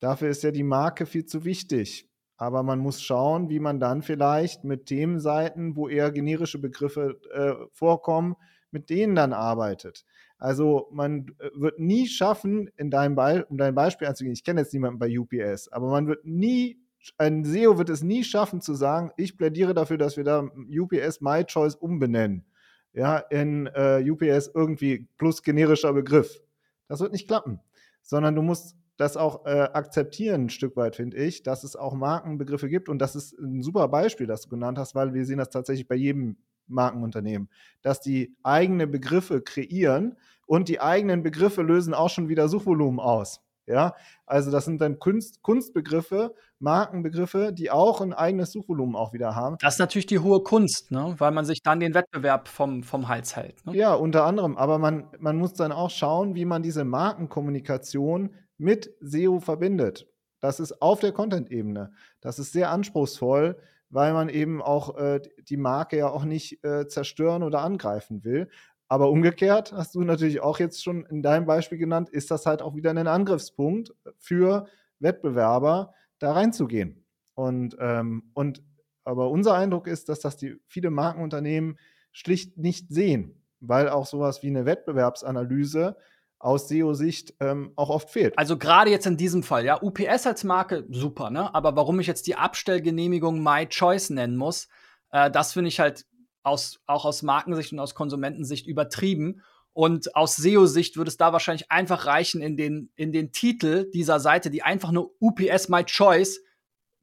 [0.00, 2.08] Dafür ist ja die Marke viel zu wichtig.
[2.36, 7.66] Aber man muss schauen, wie man dann vielleicht mit Themenseiten, wo eher generische Begriffe äh,
[7.70, 8.34] vorkommen,
[8.70, 10.06] mit denen dann arbeitet.
[10.40, 14.62] Also man äh, wird nie schaffen, in deinem Be um dein Beispiel anzugehen, ich kenne
[14.62, 16.80] jetzt niemanden bei UPS, aber man wird nie,
[17.18, 21.20] ein SEO wird es nie schaffen zu sagen, ich plädiere dafür, dass wir da UPS
[21.20, 22.44] My Choice umbenennen.
[22.92, 26.42] Ja, in äh, UPS irgendwie plus generischer Begriff.
[26.88, 27.60] Das wird nicht klappen.
[28.02, 31.94] Sondern du musst das auch äh, akzeptieren, ein Stück weit, finde ich, dass es auch
[31.94, 32.88] Markenbegriffe gibt.
[32.88, 35.86] Und das ist ein super Beispiel, das du genannt hast, weil wir sehen das tatsächlich
[35.86, 36.36] bei jedem
[36.70, 37.48] Markenunternehmen,
[37.82, 40.16] dass die eigene Begriffe kreieren
[40.50, 43.40] und die eigenen Begriffe lösen auch schon wieder Suchvolumen aus.
[43.66, 43.94] Ja,
[44.26, 49.58] also das sind dann Kunst, Kunstbegriffe, Markenbegriffe, die auch ein eigenes Suchvolumen auch wieder haben.
[49.60, 51.14] Das ist natürlich die hohe Kunst, ne?
[51.18, 53.64] weil man sich dann den Wettbewerb vom, vom Hals hält.
[53.64, 53.76] Ne?
[53.76, 54.56] Ja, unter anderem.
[54.56, 60.08] Aber man, man muss dann auch schauen, wie man diese Markenkommunikation mit SEO verbindet.
[60.40, 61.92] Das ist auf der Content-Ebene.
[62.20, 63.56] Das ist sehr anspruchsvoll,
[63.88, 68.48] weil man eben auch äh, die Marke ja auch nicht äh, zerstören oder angreifen will.
[68.90, 72.60] Aber umgekehrt hast du natürlich auch jetzt schon in deinem Beispiel genannt, ist das halt
[72.60, 74.66] auch wieder ein Angriffspunkt für
[74.98, 77.06] Wettbewerber, da reinzugehen.
[77.34, 78.64] Und, ähm, und
[79.04, 81.78] aber unser Eindruck ist, dass das die viele Markenunternehmen
[82.10, 85.96] schlicht nicht sehen, weil auch sowas wie eine Wettbewerbsanalyse
[86.40, 88.36] aus SEO-Sicht ähm, auch oft fehlt.
[88.36, 91.54] Also gerade jetzt in diesem Fall, ja, UPS als Marke, super, ne?
[91.54, 94.66] Aber warum ich jetzt die Abstellgenehmigung My Choice nennen muss,
[95.12, 96.06] äh, das finde ich halt
[96.42, 99.42] aus, auch aus Markensicht und aus Konsumentensicht übertrieben.
[99.72, 104.18] Und aus SEO-Sicht würde es da wahrscheinlich einfach reichen, in den, in den Titel dieser
[104.18, 106.40] Seite, die einfach nur UPS My Choice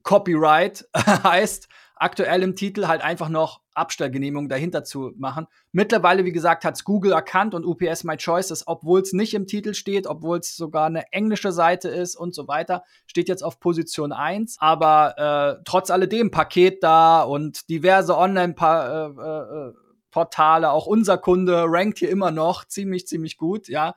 [0.04, 1.68] Copyright heißt,
[2.00, 5.48] aktuell im Titel halt einfach noch Abstellgenehmigung dahinter zu machen.
[5.72, 9.34] Mittlerweile, wie gesagt, hat es Google erkannt und UPS My Choice ist, obwohl es nicht
[9.34, 13.44] im Titel steht, obwohl es sogar eine englische Seite ist und so weiter, steht jetzt
[13.44, 14.58] auf Position 1.
[14.60, 22.00] Aber äh, trotz alledem Paket da und diverse Online-Portale, äh, äh, auch unser Kunde rankt
[22.00, 23.94] hier immer noch ziemlich, ziemlich gut, ja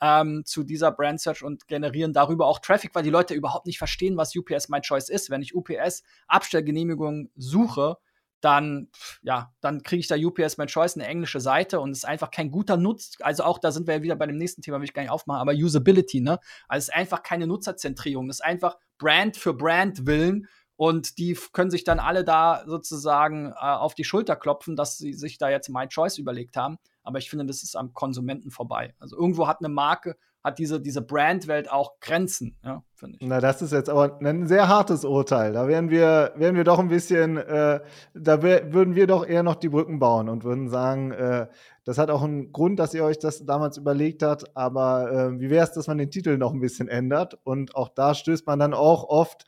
[0.00, 3.78] ähm, zu dieser Brand Search und generieren darüber auch Traffic, weil die Leute überhaupt nicht
[3.78, 5.30] verstehen, was UPS My Choice ist.
[5.30, 7.96] Wenn ich UPS Abstellgenehmigung suche,
[8.44, 8.88] dann,
[9.22, 12.30] ja, dann kriege ich da UPS My Choice, eine englische Seite und es ist einfach
[12.30, 13.16] kein guter Nutz.
[13.20, 15.10] Also auch da sind wir ja wieder bei dem nächsten Thema, will ich gar nicht
[15.10, 16.38] aufmachen, aber Usability, ne?
[16.68, 21.38] Also es ist einfach keine Nutzerzentrierung, es ist einfach Brand für Brand willen und die
[21.52, 25.48] können sich dann alle da sozusagen äh, auf die Schulter klopfen, dass sie sich da
[25.48, 26.78] jetzt My Choice überlegt haben.
[27.02, 28.94] Aber ich finde, das ist am Konsumenten vorbei.
[28.98, 33.26] Also irgendwo hat eine Marke, hat diese, diese Brandwelt auch Grenzen, ja, finde ich.
[33.26, 35.52] Na, das ist jetzt aber ein sehr hartes Urteil.
[35.52, 37.80] Da wären wir, wären wir doch ein bisschen, äh,
[38.14, 41.46] da würden wir doch eher noch die Brücken bauen und würden sagen, äh,
[41.84, 45.50] das hat auch einen Grund, dass ihr euch das damals überlegt habt, aber äh, wie
[45.50, 47.38] wäre es, dass man den Titel noch ein bisschen ändert?
[47.44, 49.44] Und auch da stößt man dann auch oft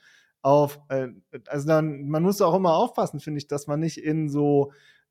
[0.47, 1.09] auf, äh,
[1.49, 4.71] also dann, man muss auch immer aufpassen, finde ich, dass man nicht in so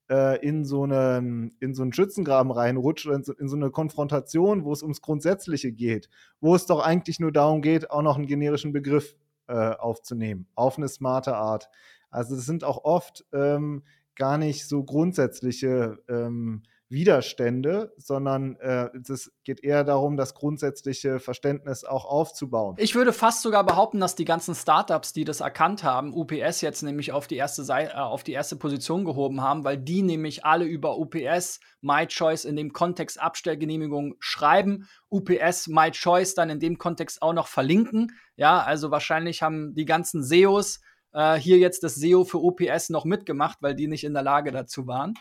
[0.10, 3.70] äh, in, so eine, in so einen Schützengraben reinrutscht oder in so, in so eine
[3.70, 8.16] Konfrontation, wo es ums Grundsätzliche geht, wo es doch eigentlich nur darum geht, auch noch
[8.16, 9.14] einen generischen Begriff
[9.48, 11.70] äh, aufzunehmen, auf eine smarte Art.
[12.10, 13.84] Also es sind auch oft ähm,
[14.16, 21.84] gar nicht so grundsätzliche ähm, Widerstände, sondern äh, es geht eher darum, das grundsätzliche Verständnis
[21.84, 22.76] auch aufzubauen.
[22.78, 26.84] Ich würde fast sogar behaupten, dass die ganzen Startups, die das erkannt haben, UPS jetzt
[26.84, 30.46] nämlich auf die erste Seite, äh, auf die erste Position gehoben haben, weil die nämlich
[30.46, 36.60] alle über UPS My Choice in dem Kontext Abstellgenehmigung schreiben, UPS My Choice dann in
[36.60, 38.12] dem Kontext auch noch verlinken.
[38.36, 40.82] Ja, also wahrscheinlich haben die ganzen SEOs
[41.14, 44.52] äh, hier jetzt das SEO für UPS noch mitgemacht, weil die nicht in der Lage
[44.52, 45.16] dazu waren.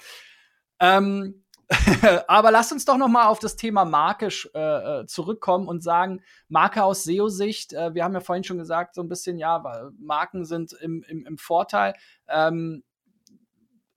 [0.81, 1.44] Ähm,
[2.29, 6.21] Aber lass uns doch noch mal auf das Thema Marke äh, äh, zurückkommen und sagen,
[6.49, 9.63] Marke aus SEO-Sicht, äh, wir haben ja vorhin schon gesagt, so ein bisschen, ja,
[9.99, 11.95] Marken sind im, im, im Vorteil.
[12.29, 12.83] Ähm,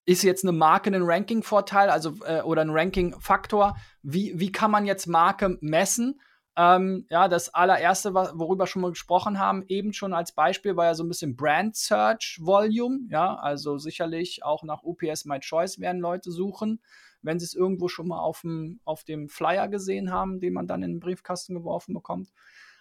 [0.05, 3.75] ist jetzt eine Marke ein Ranking-Vorteil, also äh, oder ein Ranking-Faktor?
[4.03, 6.21] Wie, wie kann man jetzt Marke messen?
[6.55, 10.85] Ähm, ja, das allererste, worüber wir schon mal gesprochen haben, eben schon als Beispiel, war
[10.85, 13.01] ja so ein bisschen Brand Search Volume.
[13.09, 16.79] Ja, also sicherlich auch nach UPS My Choice werden Leute suchen
[17.27, 20.65] wenn sie es irgendwo schon mal auf dem, auf dem Flyer gesehen haben, den man
[20.65, 22.29] dann in den Briefkasten geworfen bekommt.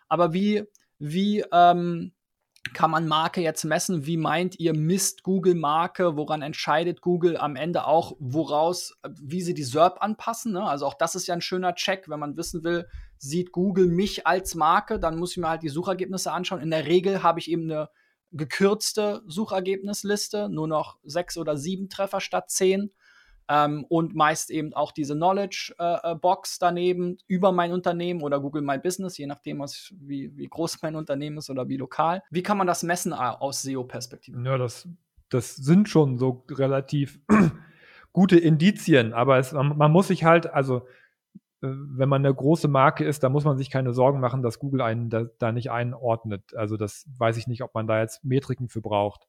[0.09, 0.64] Aber wie,
[0.98, 2.12] wie ähm,
[2.72, 4.06] kann man Marke jetzt messen?
[4.06, 6.16] Wie meint ihr, misst Google Marke?
[6.16, 10.52] Woran entscheidet Google am Ende auch, woraus, wie sie die SERP anpassen?
[10.52, 10.62] Ne?
[10.62, 12.87] Also auch das ist ja ein schöner Check, wenn man wissen will,
[13.18, 16.61] sieht Google mich als Marke, dann muss ich mir halt die Suchergebnisse anschauen.
[16.61, 17.88] In der Regel habe ich eben eine
[18.32, 22.92] gekürzte Suchergebnisliste, nur noch sechs oder sieben Treffer statt zehn.
[23.48, 28.62] Ähm, und meist eben auch diese Knowledge-Box äh, äh daneben über mein Unternehmen oder Google
[28.62, 32.22] My Business, je nachdem, was, wie, wie groß mein Unternehmen ist oder wie lokal.
[32.30, 34.42] Wie kann man das messen äh, aus SEO-Perspektive?
[34.42, 34.88] Ja, das,
[35.28, 37.20] das sind schon so relativ
[38.12, 40.82] gute Indizien, aber es, man, man muss sich halt, also
[41.61, 44.82] wenn man eine große Marke ist, da muss man sich keine Sorgen machen, dass Google
[44.82, 46.54] einen da, da nicht einordnet.
[46.54, 49.26] Also das weiß ich nicht, ob man da jetzt Metriken für braucht.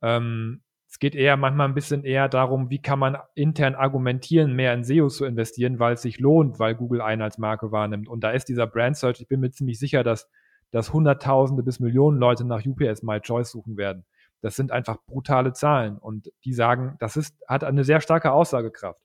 [0.00, 4.72] Ähm, es geht eher manchmal ein bisschen eher darum, wie kann man intern argumentieren, mehr
[4.72, 8.08] in SEO zu investieren, weil es sich lohnt, weil Google einen als Marke wahrnimmt.
[8.08, 10.30] Und da ist dieser Brand Search, ich bin mir ziemlich sicher, dass,
[10.70, 14.06] dass Hunderttausende bis Millionen Leute nach UPS My Choice suchen werden.
[14.40, 15.98] Das sind einfach brutale Zahlen.
[15.98, 19.02] Und die sagen, das ist, hat eine sehr starke Aussagekraft.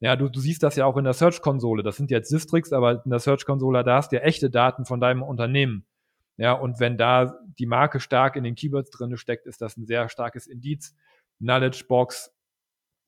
[0.00, 1.82] Ja, du, du siehst das ja auch in der Search-Konsole.
[1.82, 5.00] Das sind jetzt Sistrix, aber in der Search-Konsole, da hast du ja echte Daten von
[5.00, 5.84] deinem Unternehmen.
[6.38, 9.86] Ja, und wenn da die Marke stark in den Keywords drin steckt, ist das ein
[9.86, 10.94] sehr starkes Indiz
[11.38, 12.32] Knowledge Box,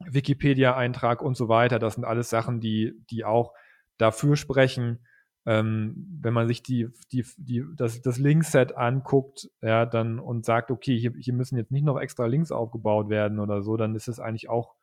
[0.01, 1.79] Wikipedia-Eintrag und so weiter.
[1.79, 3.53] Das sind alles Sachen, die, die auch
[3.99, 5.01] dafür sprechen.
[5.47, 10.71] Ähm, wenn man sich die, die, die, das, das Linkset anguckt, ja, dann und sagt,
[10.71, 14.09] okay, hier, hier müssen jetzt nicht noch extra Links aufgebaut werden oder so, dann ist
[14.09, 14.75] es eigentlich auch,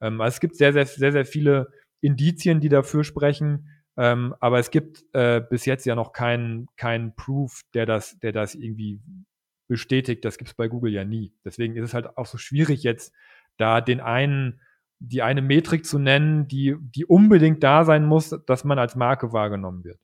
[0.00, 4.60] ähm, also es gibt sehr, sehr, sehr, sehr viele Indizien, die dafür sprechen, ähm, aber
[4.60, 9.00] es gibt äh, bis jetzt ja noch keinen keinen Proof, der das, der das irgendwie
[9.66, 10.24] bestätigt.
[10.24, 11.32] Das gibt es bei Google ja nie.
[11.44, 13.12] Deswegen ist es halt auch so schwierig jetzt,
[13.56, 14.60] da den einen,
[14.98, 19.32] die eine Metrik zu nennen, die, die unbedingt da sein muss, dass man als Marke
[19.32, 20.00] wahrgenommen wird.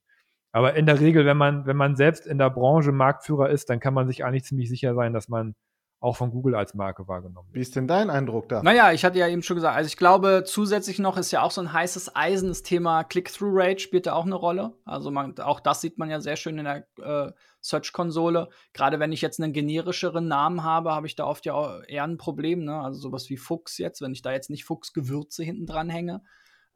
[0.52, 3.80] Aber in der Regel, wenn man, wenn man selbst in der Branche Marktführer ist, dann
[3.80, 5.54] kann man sich eigentlich ziemlich sicher sein, dass man
[6.02, 7.54] auch von Google als Marke wahrgenommen wird.
[7.54, 8.62] Wie ist denn dein Eindruck da?
[8.62, 11.52] Naja, ich hatte ja eben schon gesagt, also ich glaube, zusätzlich noch ist ja auch
[11.52, 14.74] so ein heißes Eisen, das Thema Click-Through-Rate spielt ja auch eine Rolle.
[14.84, 18.48] Also man, auch das sieht man ja sehr schön in der äh, Search-Konsole.
[18.72, 22.18] Gerade wenn ich jetzt einen generischeren Namen habe, habe ich da oft ja eher ein
[22.18, 22.64] Problem.
[22.64, 22.78] Ne?
[22.78, 26.22] Also sowas wie Fuchs jetzt, wenn ich da jetzt nicht Fuchs-Gewürze hinten dran hänge,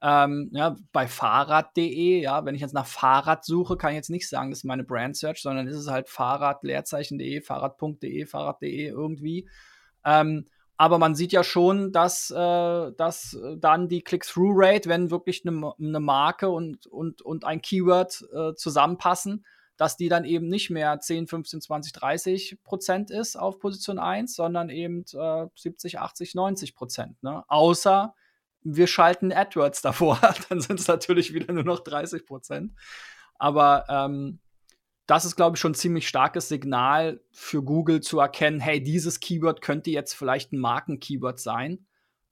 [0.03, 4.29] ähm, ja, bei Fahrrad.de, ja, wenn ich jetzt nach Fahrrad suche, kann ich jetzt nicht
[4.29, 9.49] sagen, das ist meine Brand Search, sondern ist es halt Fahrrad, Leerzeichen.de, Fahrrad.de, Fahrrad.de irgendwie.
[10.05, 15.72] Ähm, aber man sieht ja schon, dass, äh, dass dann die Click-Through-Rate, wenn wirklich eine
[15.79, 20.98] ne Marke und, und, und ein Keyword äh, zusammenpassen, dass die dann eben nicht mehr
[20.98, 26.74] 10, 15, 20, 30 Prozent ist auf Position 1, sondern eben äh, 70, 80, 90
[26.74, 27.22] Prozent.
[27.22, 27.44] Ne?
[27.48, 28.14] Außer
[28.62, 32.72] wir schalten AdWords davor, dann sind es natürlich wieder nur noch 30 Prozent.
[33.38, 34.40] Aber ähm,
[35.06, 39.20] das ist, glaube ich, schon ein ziemlich starkes Signal für Google zu erkennen, hey, dieses
[39.20, 41.86] Keyword könnte jetzt vielleicht ein Marken-Keyword sein.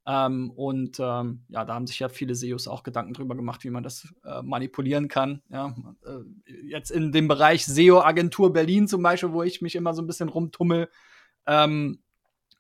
[0.07, 3.71] Ähm, und ähm, ja, da haben sich ja viele SEOs auch Gedanken drüber gemacht, wie
[3.71, 5.41] man das äh, manipulieren kann.
[5.49, 5.75] Ja,
[6.05, 10.07] äh, jetzt in dem Bereich SEO-Agentur Berlin zum Beispiel, wo ich mich immer so ein
[10.07, 10.91] bisschen rumtummel,
[11.47, 12.01] ähm,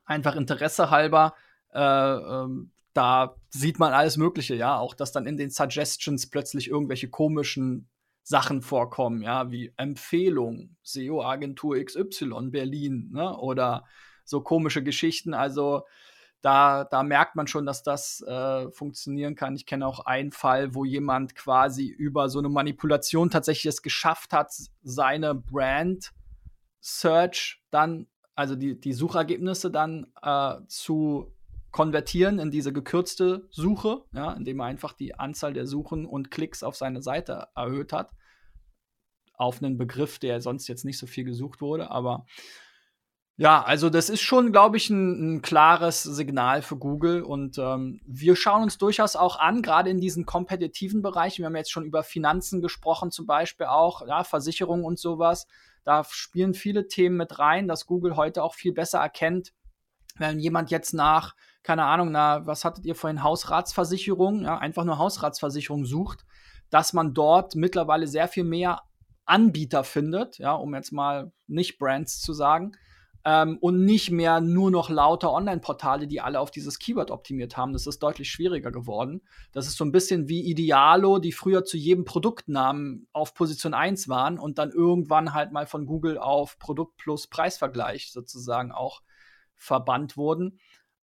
[0.06, 1.34] einfach Interesse halber,
[1.72, 6.68] äh, ähm, da sieht man alles Mögliche, ja, auch dass dann in den Suggestions plötzlich
[6.68, 7.88] irgendwelche komischen
[8.22, 13.84] Sachen vorkommen, ja, wie Empfehlung, SEO-Agentur XY Berlin, ne, oder
[14.24, 15.34] so komische Geschichten.
[15.34, 15.82] Also
[16.44, 19.56] da, da merkt man schon, dass das äh, funktionieren kann.
[19.56, 24.34] Ich kenne auch einen Fall, wo jemand quasi über so eine Manipulation tatsächlich es geschafft
[24.34, 26.12] hat, seine Brand
[26.82, 31.34] Search dann, also die, die Suchergebnisse dann äh, zu
[31.70, 36.62] konvertieren in diese gekürzte Suche, ja, indem er einfach die Anzahl der Suchen und Klicks
[36.62, 38.12] auf seine Seite erhöht hat.
[39.32, 42.26] Auf einen Begriff, der sonst jetzt nicht so viel gesucht wurde, aber
[43.36, 48.00] ja, also das ist schon, glaube ich, ein, ein, klares Signal für Google und ähm,
[48.06, 51.42] wir schauen uns durchaus auch an, gerade in diesen kompetitiven Bereichen.
[51.42, 55.48] Wir haben jetzt schon über Finanzen gesprochen, zum Beispiel auch, ja, Versicherungen und sowas.
[55.82, 59.52] Da spielen viele Themen mit rein, dass Google heute auch viel besser erkennt,
[60.16, 64.98] wenn jemand jetzt nach, keine Ahnung, na, was hattet ihr vorhin, Hausratsversicherung, ja, einfach nur
[64.98, 66.24] Hausratsversicherung sucht,
[66.70, 68.82] dass man dort mittlerweile sehr viel mehr
[69.24, 72.76] Anbieter findet, ja, um jetzt mal nicht Brands zu sagen
[73.24, 77.72] ähm, und nicht mehr nur noch lauter Online-Portale, die alle auf dieses Keyword optimiert haben.
[77.72, 79.22] Das ist deutlich schwieriger geworden.
[79.52, 84.08] Das ist so ein bisschen wie Idealo, die früher zu jedem Produktnamen auf Position 1
[84.08, 89.02] waren und dann irgendwann halt mal von Google auf Produkt plus Preisvergleich sozusagen auch
[89.56, 90.58] verbannt wurden.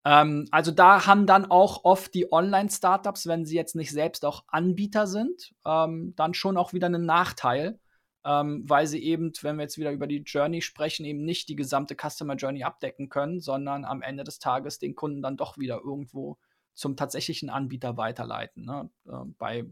[0.03, 4.43] Ähm, also da haben dann auch oft die Online-Startups, wenn sie jetzt nicht selbst auch
[4.47, 7.79] Anbieter sind, ähm, dann schon auch wieder einen Nachteil
[8.25, 11.55] ähm, weil sie eben, wenn wir jetzt wieder über die Journey sprechen, eben nicht die
[11.55, 15.81] gesamte Customer Journey abdecken können, sondern am Ende des Tages den Kunden dann doch wieder
[15.83, 16.37] irgendwo
[16.73, 18.65] zum tatsächlichen Anbieter weiterleiten.
[18.65, 18.89] Ne?
[19.07, 19.65] Äh, bei,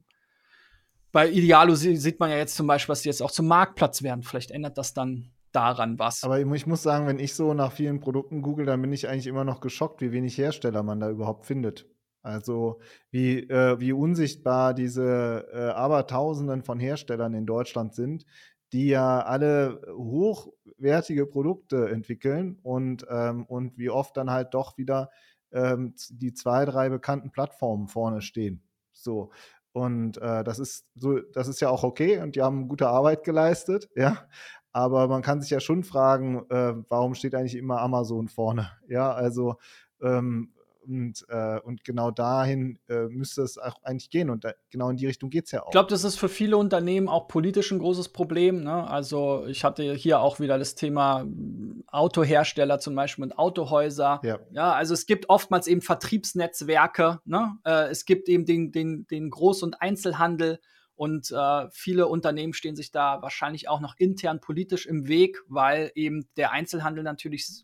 [1.12, 4.24] bei Idealo sieht man ja jetzt zum Beispiel, dass sie jetzt auch zum Marktplatz werden.
[4.24, 6.24] Vielleicht ändert das dann daran was.
[6.24, 9.28] Aber ich muss sagen, wenn ich so nach vielen Produkten google, dann bin ich eigentlich
[9.28, 11.88] immer noch geschockt, wie wenig Hersteller man da überhaupt findet.
[12.22, 12.80] Also
[13.12, 18.26] wie, äh, wie unsichtbar diese äh, Abertausenden von Herstellern in Deutschland sind,
[18.74, 25.10] die ja alle hochwertige Produkte entwickeln und, ähm, und wie oft dann halt doch wieder
[25.52, 28.62] ähm, die zwei, drei bekannten Plattformen vorne stehen.
[28.92, 29.32] So.
[29.72, 33.24] Und äh, das ist so, das ist ja auch okay und die haben gute Arbeit
[33.24, 34.28] geleistet, ja.
[34.74, 38.72] Aber man kann sich ja schon fragen, äh, warum steht eigentlich immer Amazon vorne?
[38.88, 39.56] Ja, also
[40.02, 40.54] ähm,
[40.88, 44.30] und, äh, und genau dahin äh, müsste es auch eigentlich gehen.
[44.30, 45.68] Und da, genau in die Richtung geht es ja auch.
[45.68, 48.64] Ich glaube, das ist für viele Unternehmen auch politisch ein großes Problem.
[48.64, 48.88] Ne?
[48.90, 54.22] Also ich hatte hier auch wieder das Thema hm, Autohersteller zum Beispiel und Autohäuser.
[54.24, 57.20] Ja, ja also es gibt oftmals eben Vertriebsnetzwerke.
[57.26, 57.58] Ne?
[57.66, 60.60] Äh, es gibt eben den, den, den Groß- und Einzelhandel.
[60.96, 65.92] Und äh, viele Unternehmen stehen sich da wahrscheinlich auch noch intern politisch im Weg, weil
[65.94, 67.64] eben der Einzelhandel natürlich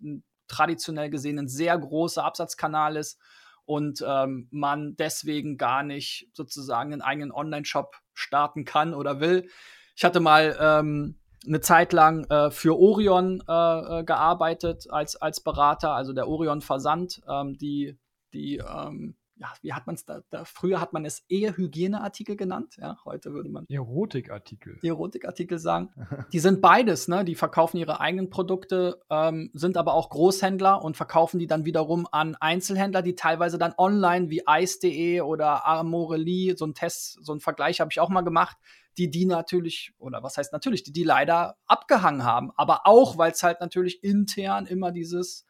[0.53, 3.19] traditionell gesehen ein sehr großer Absatzkanal ist
[3.65, 9.49] und ähm, man deswegen gar nicht sozusagen einen eigenen Online-Shop starten kann oder will.
[9.95, 15.41] Ich hatte mal ähm, eine Zeit lang äh, für Orion äh, äh gearbeitet als, als
[15.41, 17.97] Berater, also der Orion Versand, ähm, die,
[18.33, 22.37] die ähm, ja, wie hat man es da, da, Früher hat man es eher Hygieneartikel
[22.37, 24.79] genannt, ja, heute würde man Erotikartikel.
[24.81, 25.89] Erotikartikel sagen.
[26.31, 27.25] die sind beides, ne?
[27.25, 32.07] Die verkaufen ihre eigenen Produkte, ähm, sind aber auch Großhändler und verkaufen die dann wiederum
[32.09, 37.41] an Einzelhändler, die teilweise dann online wie Ice.de oder Amorelie, so ein Test, so ein
[37.41, 38.55] Vergleich habe ich auch mal gemacht,
[38.97, 42.51] die die natürlich, oder was heißt natürlich, die die leider abgehangen haben.
[42.55, 45.45] Aber auch, weil es halt natürlich intern immer dieses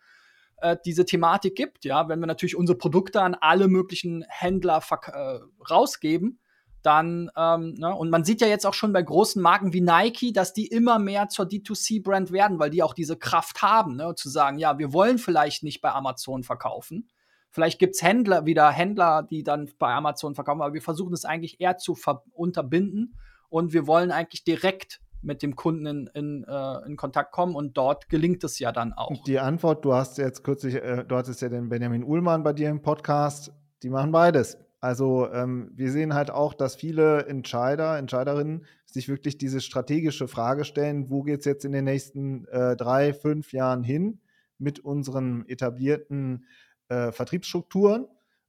[0.58, 1.86] äh, diese Thematik gibt.
[1.86, 5.40] Ja, wenn wir natürlich unsere Produkte an alle möglichen Händler äh,
[5.70, 6.40] rausgeben,
[6.84, 10.34] dann, ähm, ne, und man sieht ja jetzt auch schon bei großen Marken wie Nike,
[10.34, 14.30] dass die immer mehr zur D2C-Brand werden, weil die auch diese Kraft haben, ne, zu
[14.30, 17.10] sagen, ja, wir wollen vielleicht nicht bei Amazon verkaufen.
[17.50, 21.24] Vielleicht gibt es Händler, wieder Händler, die dann bei Amazon verkaufen, aber wir versuchen es
[21.24, 21.98] eigentlich eher zu
[22.34, 23.16] unterbinden
[23.48, 27.78] und wir wollen eigentlich direkt mit dem Kunden in, in, äh, in Kontakt kommen und
[27.78, 29.24] dort gelingt es ja dann auch.
[29.24, 32.70] Die Antwort, du hast jetzt kürzlich, äh, du hattest ja den Benjamin Uhlmann bei dir
[32.70, 33.52] im Podcast,
[33.82, 34.58] die machen beides.
[34.82, 40.66] Also ähm, wir sehen halt auch, dass viele Entscheider, Entscheiderinnen sich wirklich diese strategische Frage
[40.66, 44.20] stellen, wo geht es jetzt in den nächsten äh, drei, fünf Jahren hin
[44.58, 46.46] mit unseren etablierten
[46.90, 48.08] äh, Vertriebsstrukturen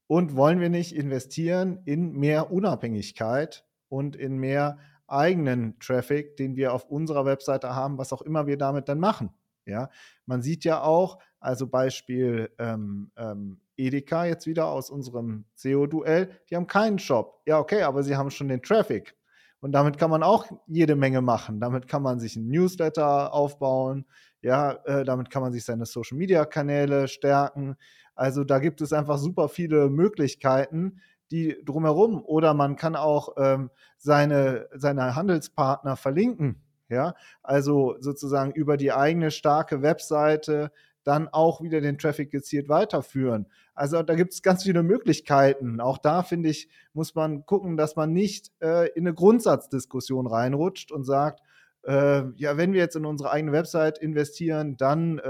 [0.09, 6.73] und wollen wir nicht investieren in mehr Unabhängigkeit und in mehr eigenen Traffic, den wir
[6.73, 9.31] auf unserer Webseite haben, was auch immer wir damit dann machen.
[9.67, 9.89] Ja,
[10.27, 16.57] man sieht ja auch, also Beispiel ähm, ähm, Edeka jetzt wieder aus unserem SEO-Duell, die
[16.57, 17.41] haben keinen Shop.
[17.47, 19.17] Ja, okay, aber sie haben schon den Traffic.
[19.61, 21.59] Und damit kann man auch jede Menge machen.
[21.59, 24.05] Damit kann man sich ein Newsletter aufbauen.
[24.43, 27.77] Ja, äh, damit kann man sich seine Social-Media-Kanäle stärken.
[28.15, 31.01] Also da gibt es einfach super viele Möglichkeiten,
[31.31, 32.23] die drumherum.
[32.25, 36.61] Oder man kann auch ähm, seine, seine Handelspartner verlinken.
[36.89, 40.71] Ja, also sozusagen über die eigene starke Webseite
[41.05, 43.47] dann auch wieder den Traffic gezielt weiterführen.
[43.75, 45.81] Also da gibt es ganz viele Möglichkeiten.
[45.81, 50.93] Auch da finde ich, muss man gucken, dass man nicht äh, in eine Grundsatzdiskussion reinrutscht
[50.93, 51.41] und sagt,
[51.87, 55.23] äh, ja, wenn wir jetzt in unsere eigene Website investieren, dann äh,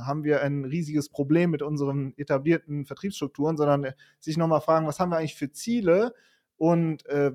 [0.00, 4.98] haben wir ein riesiges Problem mit unseren etablierten Vertriebsstrukturen, sondern äh, sich nochmal fragen, was
[4.98, 6.14] haben wir eigentlich für Ziele?
[6.56, 7.32] Und äh,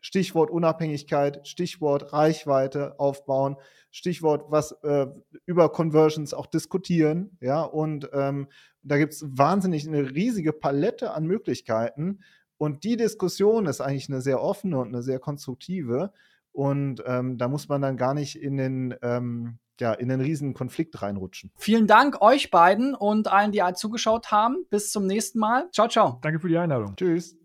[0.00, 3.56] Stichwort Unabhängigkeit, Stichwort Reichweite aufbauen,
[3.90, 5.06] Stichwort was äh,
[5.46, 8.48] über Conversions auch diskutieren, ja, und ähm,
[8.82, 12.20] da gibt es wahnsinnig eine riesige Palette an Möglichkeiten.
[12.56, 16.12] Und die Diskussion ist eigentlich eine sehr offene und eine sehr konstruktive
[16.56, 20.54] und ähm, da muss man dann gar nicht in den, ähm, ja, in den riesen
[20.54, 21.52] Konflikt reinrutschen.
[21.58, 24.64] Vielen Dank euch beiden und allen, die zugeschaut haben.
[24.70, 25.68] Bis zum nächsten Mal.
[25.70, 26.18] Ciao, ciao.
[26.22, 26.96] Danke für die Einladung.
[26.96, 27.36] Tschüss.